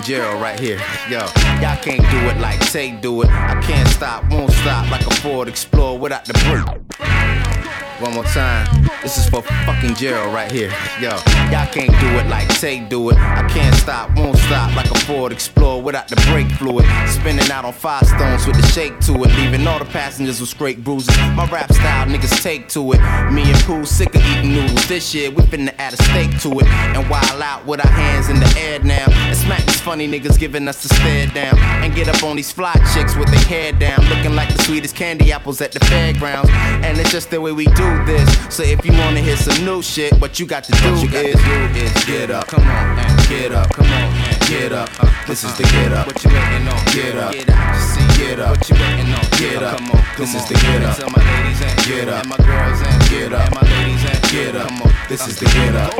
[0.00, 0.80] Fucking right here.
[1.08, 1.20] Yo,
[1.60, 3.28] y'all can't do it like Tay do it.
[3.28, 6.80] I can't stop, won't stop like a Ford Explorer without the brake.
[8.00, 8.66] One more time.
[9.02, 10.72] This is for fucking Gerald right here.
[11.00, 11.10] Yo,
[11.52, 13.16] y'all can't do it like Tay do it.
[13.16, 16.84] I can't stop, won't stop like a Ford Explorer without the brake fluid.
[17.06, 20.48] Spinning out on five stones with the shake to it, leaving all the passengers with
[20.48, 21.16] scrape bruises.
[21.36, 23.00] My rap style, niggas take to it.
[23.30, 24.88] Me and Pooh sick of eating noodles.
[24.88, 28.28] This year we finna add a steak to it and wild out with our hands
[28.28, 29.06] in the air now.
[29.08, 32.50] And smack these funny niggas giving us the stare down and get up on these
[32.50, 36.50] fly chicks with their hair down, looking like the sweetest candy apples at the fairgrounds.
[36.52, 38.28] And it's just the way we do this.
[38.54, 41.36] So if you wanna hear some new shit, what you got to do, you is,
[41.36, 44.88] do is get up, come on, and get up, come on, and get up.
[45.02, 46.06] Uh, uh this is uh, the get up.
[46.06, 46.84] What you waiting on?
[46.92, 47.32] Get up.
[47.32, 47.76] Get up.
[47.76, 48.56] See, get up.
[48.56, 49.24] What you waiting on?
[49.38, 49.78] Get up.
[49.78, 50.96] Come on, this is the get up.
[50.96, 52.20] Tell my ladies and get up.
[52.20, 53.46] And my girls and get up.
[53.46, 54.68] And my ladies and get up.
[54.68, 55.92] Come on, this uh, is the get up.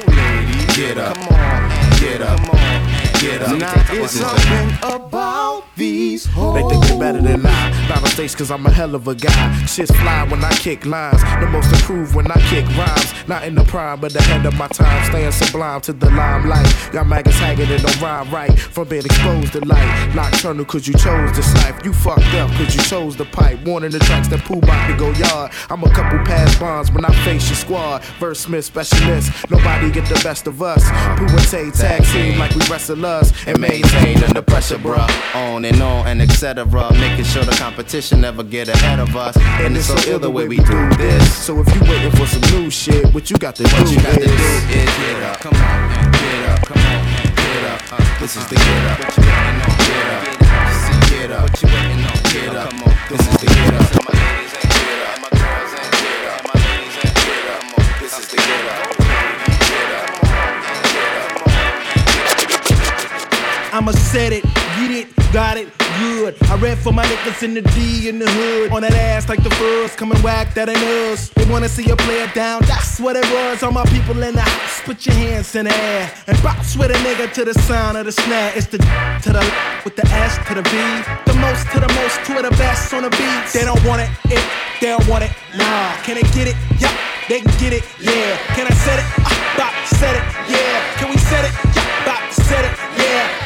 [0.77, 1.17] Get up.
[1.17, 2.39] Come on, get up.
[2.41, 2.84] Come on.
[3.25, 3.59] Get up.
[3.59, 6.57] Now it's something about these hoes.
[6.57, 7.89] They think they're better than I.
[7.89, 9.65] Not mistakes, cause I'm a hell of a guy.
[9.65, 11.23] Shit's fly when I kick lines.
[11.41, 13.15] The most improved when I kick rhymes.
[13.27, 15.11] Not in the prime, but ahead of my time.
[15.11, 16.67] Staying sublime to the limelight.
[16.93, 18.59] Y'all maggots haggard and don't rhyme right.
[18.59, 20.13] From being exposed to light.
[20.15, 21.83] Nocturnal, cause you chose this life.
[21.83, 23.65] You fucked up, cause you chose the pipe.
[23.65, 25.51] Warning the tracks that Pooh about to go yard.
[25.71, 28.05] I'm a couple past bonds when I face your squad.
[28.21, 29.33] Verse Smith specialist.
[29.51, 30.85] Nobody get the best of us.
[31.19, 35.09] Pooh and Tay tag team like we wrestle us and maintain under pressure, bruh.
[35.35, 36.67] On and on and etc.
[36.93, 39.37] Making sure the competition never get ahead of us.
[39.63, 41.25] And it's so ill the way we do this.
[41.47, 44.03] So if you waiting for some new shit, what you got to what do you
[44.03, 45.41] got is, to do is get up.
[45.41, 46.61] Come on get up.
[46.67, 47.81] Come on get up.
[47.93, 48.99] Uh, this is the get up.
[48.99, 49.79] What waiting on?
[49.89, 50.25] Get up.
[51.11, 51.43] Get up.
[51.43, 52.19] What you waiting on?
[52.33, 52.71] Get up.
[52.71, 52.95] Come on.
[53.11, 53.91] This is the get up.
[54.05, 55.17] My ladies and get up.
[55.23, 56.41] My girls and get up.
[56.49, 58.01] My ladies and get up.
[58.01, 58.84] This is the get up.
[63.75, 64.45] I'ma set it,
[64.79, 65.67] get it, got it,
[65.99, 66.37] good.
[66.45, 68.71] I rap for my niggas in the D in the hood.
[68.71, 71.31] On that ass like the fuzz, coming whack that ain't us.
[71.31, 73.65] They wanna see a player down, that's what it was.
[73.65, 76.09] All my people in the house, put your hands in the air.
[76.29, 78.53] And bounce with a nigga to the sound of the snare.
[78.55, 79.43] It's the to the
[79.85, 80.79] with the S to the B.
[81.27, 83.55] The most to the most, to the best on the beats.
[83.55, 84.45] They don't want it, it,
[84.81, 85.99] they don't want it, nah.
[86.07, 86.55] Can they get it?
[86.79, 86.95] Yeah,
[87.29, 88.39] they can get it, yeah.
[88.55, 89.07] Can I set it?
[89.19, 90.95] Uh, bop, set it, yeah.
[90.95, 91.51] Can we set it?
[91.75, 92.94] Yeah, bop, set it.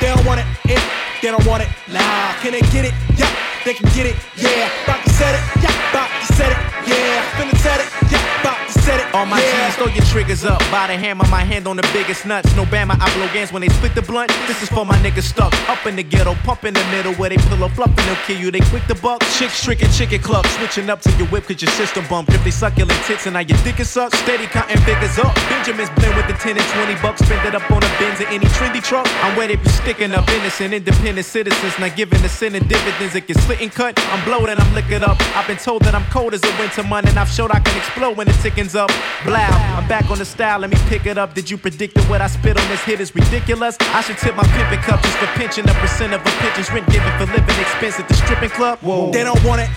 [0.09, 0.80] They don't want it, it,
[1.20, 2.32] they don't want it, nah.
[2.40, 2.94] Can they get it?
[3.18, 3.28] Yeah,
[3.66, 4.70] they can get it, yeah.
[4.86, 6.56] Bop, set it, yeah, bop, set it,
[6.89, 7.20] yeah.
[7.36, 9.73] Finna set it, yeah, bop, set it, All my yeah.
[9.73, 10.61] Throw your triggers up.
[10.70, 12.55] By the hammer, my hand on the biggest nuts.
[12.55, 14.31] No bama, I blow games when they split the blunt.
[14.47, 17.28] This is for my niggas stuck up in the ghetto, pump in the middle where
[17.28, 18.53] they pull a fluff and they'll kill you.
[18.53, 19.20] They quick the buck.
[19.36, 22.28] Chicks tricking chicken club, switching up to your whip cause your system bump.
[22.31, 25.35] If they succulent tits and now your dick is sucked, steady counting figures up.
[25.51, 28.28] Benjamin's blend with the 10 and 20 bucks, spend it up on a Benz or
[28.28, 29.07] any trendy truck.
[29.24, 33.16] I'm where they be sticking up innocent, independent citizens, not giving the sin and dividends.
[33.16, 33.99] It gets slit and cut.
[34.15, 35.19] I'm and I'm liquored up.
[35.35, 37.77] I've been told that I'm cold as a winter month and I've showed I can
[37.77, 38.90] explode when the ticking's up.
[39.24, 41.35] Blow, I'm back on the style, let me pick it up.
[41.35, 43.76] Did you predict that what I spit on this hit is ridiculous?
[43.93, 46.86] I should tip my pimpin' cup just for pinching a percent of a pigeon's rent
[46.86, 48.78] given for living expense at the stripping club.
[48.78, 49.10] Whoa.
[49.10, 49.68] They don't want it,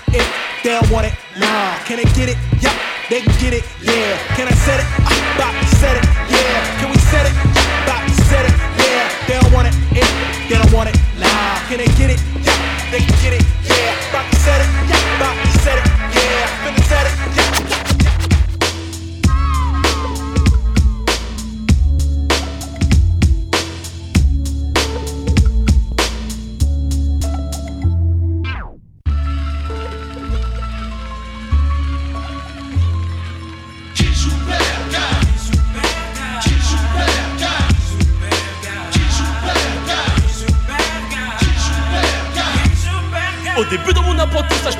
[0.62, 1.74] they don't want it, nah.
[1.90, 2.38] Can they get it?
[2.62, 2.70] Yeah,
[3.10, 4.14] they can get it, yeah.
[4.38, 4.86] Can I set it?
[5.02, 6.78] Uh, bop, set it, yeah.
[6.78, 7.34] Can we set it?
[7.34, 9.10] Yeah, bop, set it, yeah.
[9.26, 10.06] They don't want it, it,
[10.46, 11.58] they don't want it, nah.
[11.66, 12.20] Can they get it?
[12.46, 12.54] Yeah,
[12.94, 14.14] they can get it, yeah.
[14.14, 15.34] Bop, set it, yeah, bop,
[15.66, 16.46] set it, yeah.
[16.62, 17.41] Finna set it, yeah.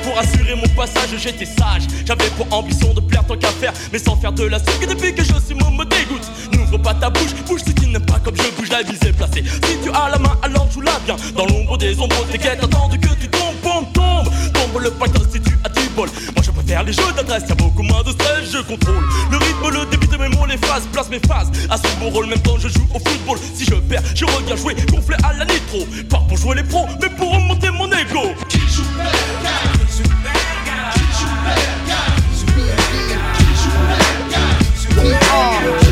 [0.03, 1.83] Pour assurer mon passage, j'étais sage.
[2.05, 4.87] J'avais pour ambition de plaire tant qu'à faire, mais sans faire de la sucre.
[4.87, 6.27] Depuis que je suis mot me dégoûte.
[6.53, 9.43] N'ouvre pas ta bouche, bouge si tu n'aimes pas comme je bouge la visée placée.
[9.43, 11.15] Si tu as la main, alors joue-la bien.
[11.35, 14.33] Dans l'ombre des ombres, tes quêtes attendent que tu tombes, tombe, tombe.
[14.53, 16.09] Tombe le paquet si tu as du bol.
[16.81, 19.03] Les jeux d'adresse, y'a beaucoup moins de stress, je contrôle.
[19.29, 21.51] Le rythme, le débit de mes mots, les phases, place mes phases.
[21.69, 23.37] Assume mon rôle, même temps je joue au football.
[23.53, 25.85] Si je perds, je reviens jouer, gonflé à la nitro.
[26.09, 28.33] Pas pour jouer les pros, mais pour remonter mon ego.
[34.95, 35.82] Hey yo,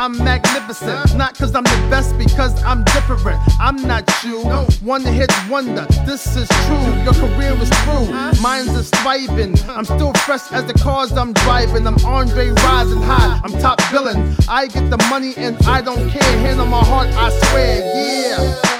[0.00, 1.14] I'm magnificent.
[1.14, 3.38] Not cause I'm the best, because I'm different.
[3.60, 4.40] I'm not you.
[4.80, 5.86] One hit wonder.
[6.06, 7.02] This is true.
[7.04, 8.06] Your career is through.
[8.40, 9.54] Mine's is thriving.
[9.68, 11.86] I'm still fresh as the cars I'm driving.
[11.86, 13.42] I'm Andre rising high.
[13.44, 14.34] I'm top billing.
[14.48, 16.22] I get the money and I don't care.
[16.40, 17.76] Hand on my heart, I swear.
[17.94, 18.70] Yeah.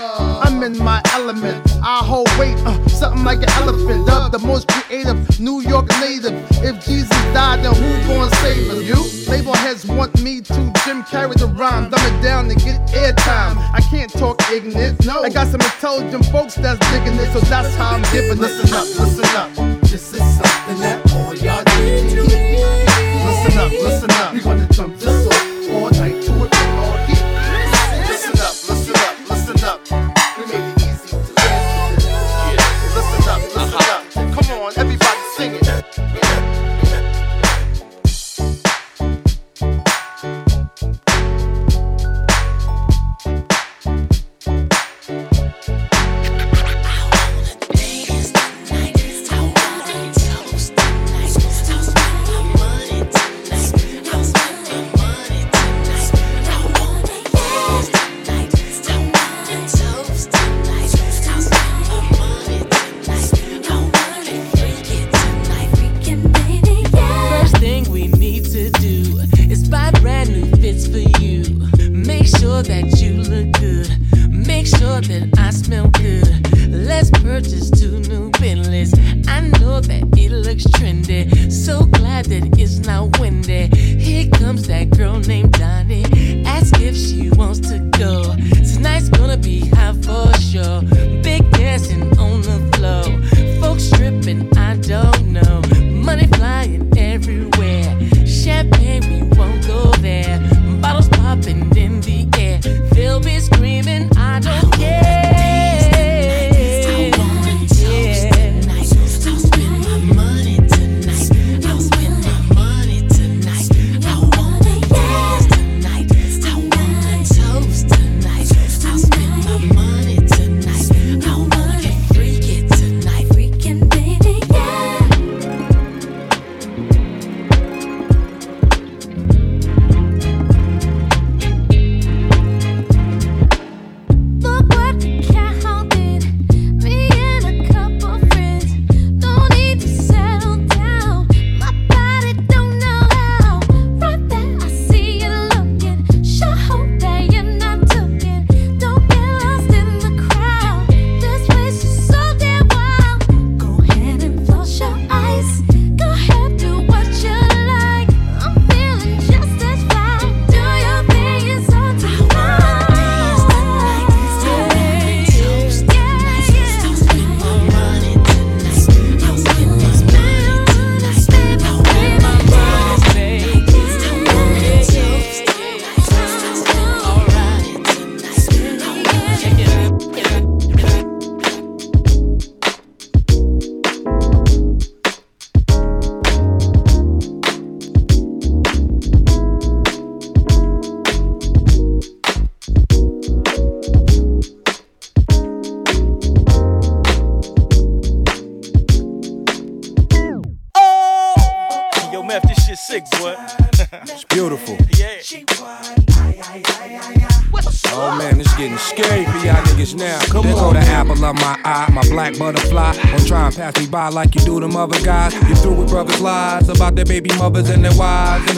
[0.42, 1.60] I'm in my element.
[1.82, 4.06] I hold weight, uh, something like an elephant.
[4.06, 6.34] Dub the most creative New York native.
[6.62, 8.82] If Jesus died, then who gonna save us?
[8.82, 9.30] You?
[9.30, 10.54] Label heads want me to
[10.84, 13.49] Jim Carrey the rhyme, dumb it down to get airtime.
[13.58, 15.04] I can't talk ignorant.
[15.04, 18.38] No, I got some intelligent folks that's digging it, so that's how I'm giving it.
[18.38, 19.80] Listen up, listen up.
[19.82, 22.66] This is something that all y'all need to hear.
[23.26, 24.34] Listen up, listen up.
[24.34, 25.29] We gonna jump this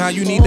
[0.03, 0.42] how you need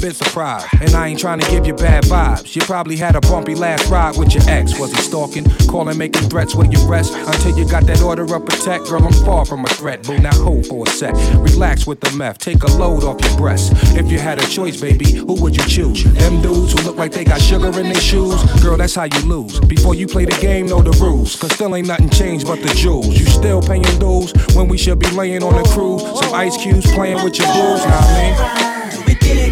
[0.00, 2.56] bit surprised, and I ain't trying to give you bad vibes.
[2.56, 4.78] You probably had a bumpy last ride with your ex.
[4.78, 8.46] Was he stalking, calling, making threats with your rest until you got that order of
[8.46, 8.86] protect?
[8.86, 10.18] Girl, I'm far from a threat, boo.
[10.18, 11.14] Now hold for a sec.
[11.34, 13.72] Relax with the meth, take a load off your breast.
[13.96, 16.04] If you had a choice, baby, who would you choose?
[16.04, 18.42] Them dudes who look like they got sugar in their shoes?
[18.62, 19.60] Girl, that's how you lose.
[19.60, 21.36] Before you play the game, know the rules.
[21.36, 23.18] Cause still ain't nothing changed but the jewels.
[23.18, 26.02] You still paying dues when we should be laying on a cruise.
[26.20, 28.69] Some ice cubes playing with your blues, know what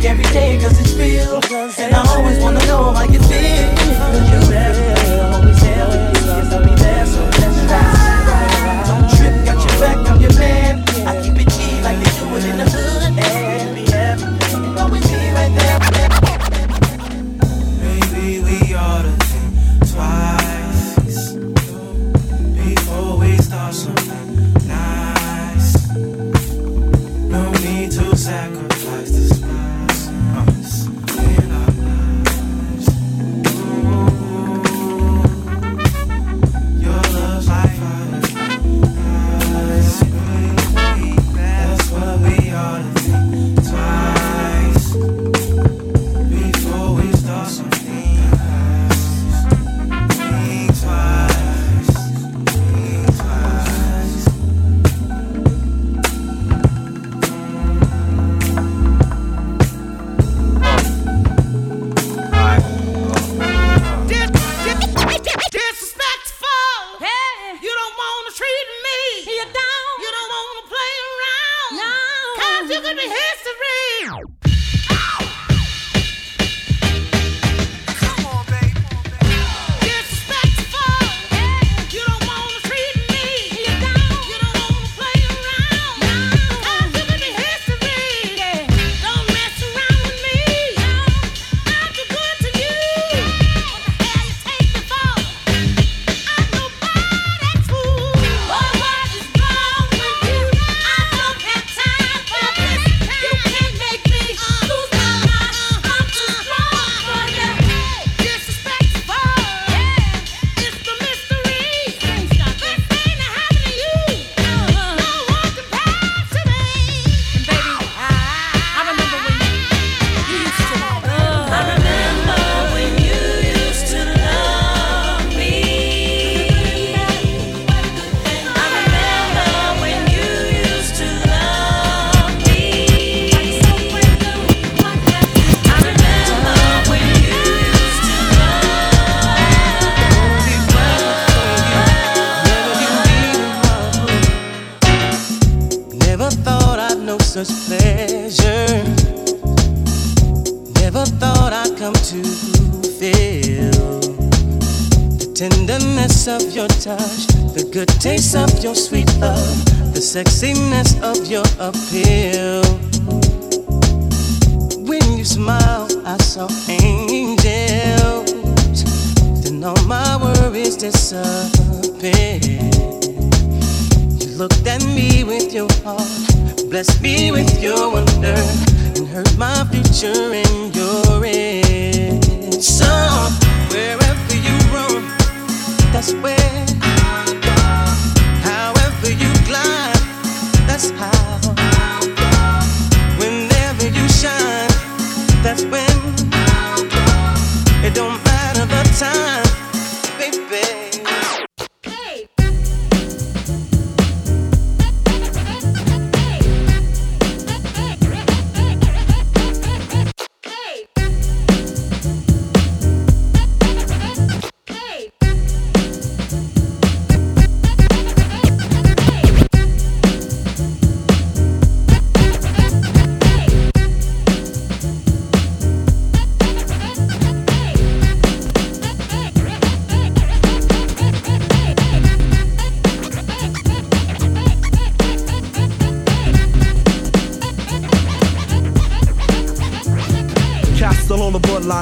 [0.04, 1.40] Every day cause it's real.
[1.78, 4.88] And I always wanna know how you feel.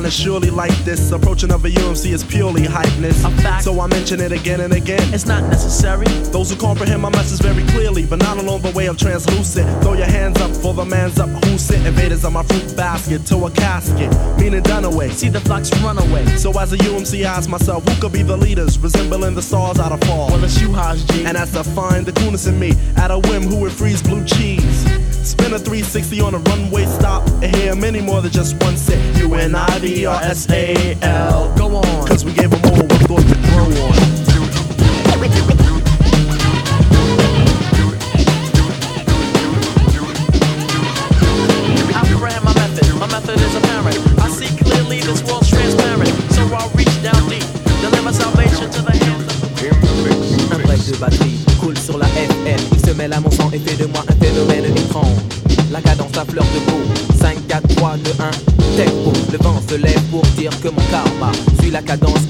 [0.06, 1.10] Is surely like this.
[1.10, 3.16] Approaching of a UMC is purely hypeness.
[3.62, 5.02] So I mention it again and again.
[5.12, 6.06] It's not necessary.
[6.30, 9.68] Those who comprehend my message very clearly, but not along the way of translucent.
[9.82, 13.26] Throw your hands up for the man's up who sit invaders on my fruit basket
[13.26, 15.10] to a casket, meaning done away.
[15.10, 16.24] See the flocks run away.
[16.36, 19.78] So as a UMC, I ask myself, who could be the leaders, resembling the stars
[19.78, 20.28] out of fall?
[20.28, 21.24] Well, it's you, Haj G.
[21.24, 24.24] And as to find the coolness in me, at a whim, who would freeze blue
[24.24, 25.05] cheese?
[25.26, 29.16] Spin a 360 on a runway stop and hear many more than just one set.
[29.16, 31.52] U N I V R S A L.
[31.56, 32.06] Go on.
[32.06, 34.25] Cause we gave them all what thought to grow on.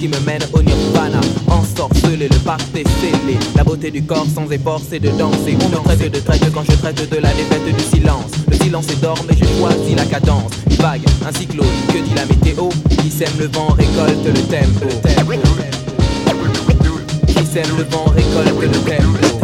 [0.08, 1.20] Me mène au nirvana.
[1.48, 3.38] Ensorcelé, le pacte scellé.
[3.54, 5.56] La beauté du corps sans effort, c'est de danser.
[5.64, 8.30] On me traite de traite quand je traite de la défaite du silence.
[8.48, 10.52] Le silence est d'or, mais je choisis la cadence.
[10.70, 12.68] Une vague, un cyclone, que dit la météo?
[13.02, 14.88] Qui sème le vent récolte le tempo.
[17.26, 19.35] Qui sème le vent récolte le tempo.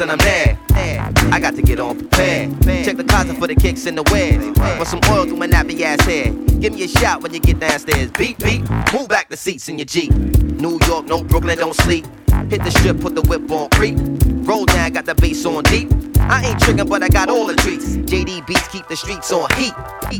[0.00, 0.58] Where I'm there.
[1.32, 2.62] I got to get on prepared.
[2.84, 4.38] Check the closet for the kicks in the wear.
[4.76, 6.32] Want some oil through my nappy ass hair.
[6.60, 8.10] Give me a shot when you get downstairs.
[8.12, 8.62] Beat, beat,
[8.92, 10.12] move back the seats in your Jeep.
[10.12, 12.06] New York, no Brooklyn, don't sleep.
[12.48, 13.98] Hit the strip, put the whip on creep.
[14.46, 15.90] Roll down, got the bass on deep.
[16.18, 17.96] I ain't tricking, but I got all the treats.
[18.88, 19.72] The streets on heat.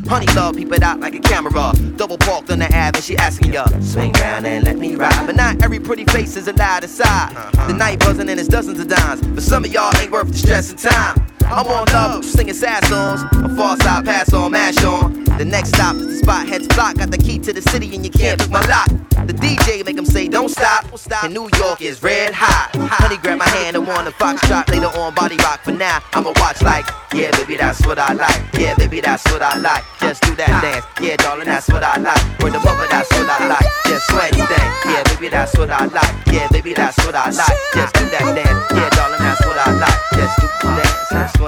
[0.09, 1.73] Honey love, peep it out like a camera.
[1.97, 5.25] Double parked on the Ave, and she asking ya, swing round and let me ride.
[5.25, 7.33] But not every pretty face is allowed to side.
[7.69, 9.23] The night buzzing and it's dozens of dimes.
[9.23, 11.36] But some of y'all ain't worth the stress and time.
[11.49, 13.23] I'm on love, singing sad songs.
[13.45, 15.25] A far side pass on, mash on.
[15.39, 16.97] The next stop is the spot, heads block.
[16.97, 18.89] Got the key to the city and you can't pick my lock.
[19.27, 20.87] The DJ make them say don't stop.
[21.25, 22.71] And New York is red hot.
[22.75, 24.69] Honey grab my hand and want a fox shot.
[24.71, 25.61] Later on body rock.
[25.63, 28.41] For now, I'ma watch like, yeah, baby, that's what I like.
[28.55, 29.85] Yeah, baby, that's what I like.
[30.01, 30.87] Just do that dance.
[31.01, 32.23] Yeah, darling, that's what I like.
[32.41, 33.67] Word the mother, that's what I like.
[33.87, 34.71] Just sweat anything.
[34.87, 36.15] Yeah, baby, that's what I like.
[36.27, 37.59] Yeah, baby, that's what I like.
[37.75, 38.73] Just do that dance.
[38.73, 40.01] Yeah, darling, that's what I like.
[40.15, 40.46] Just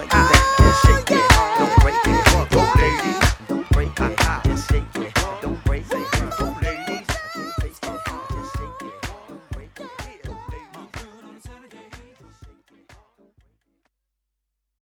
[0.06, 0.27] the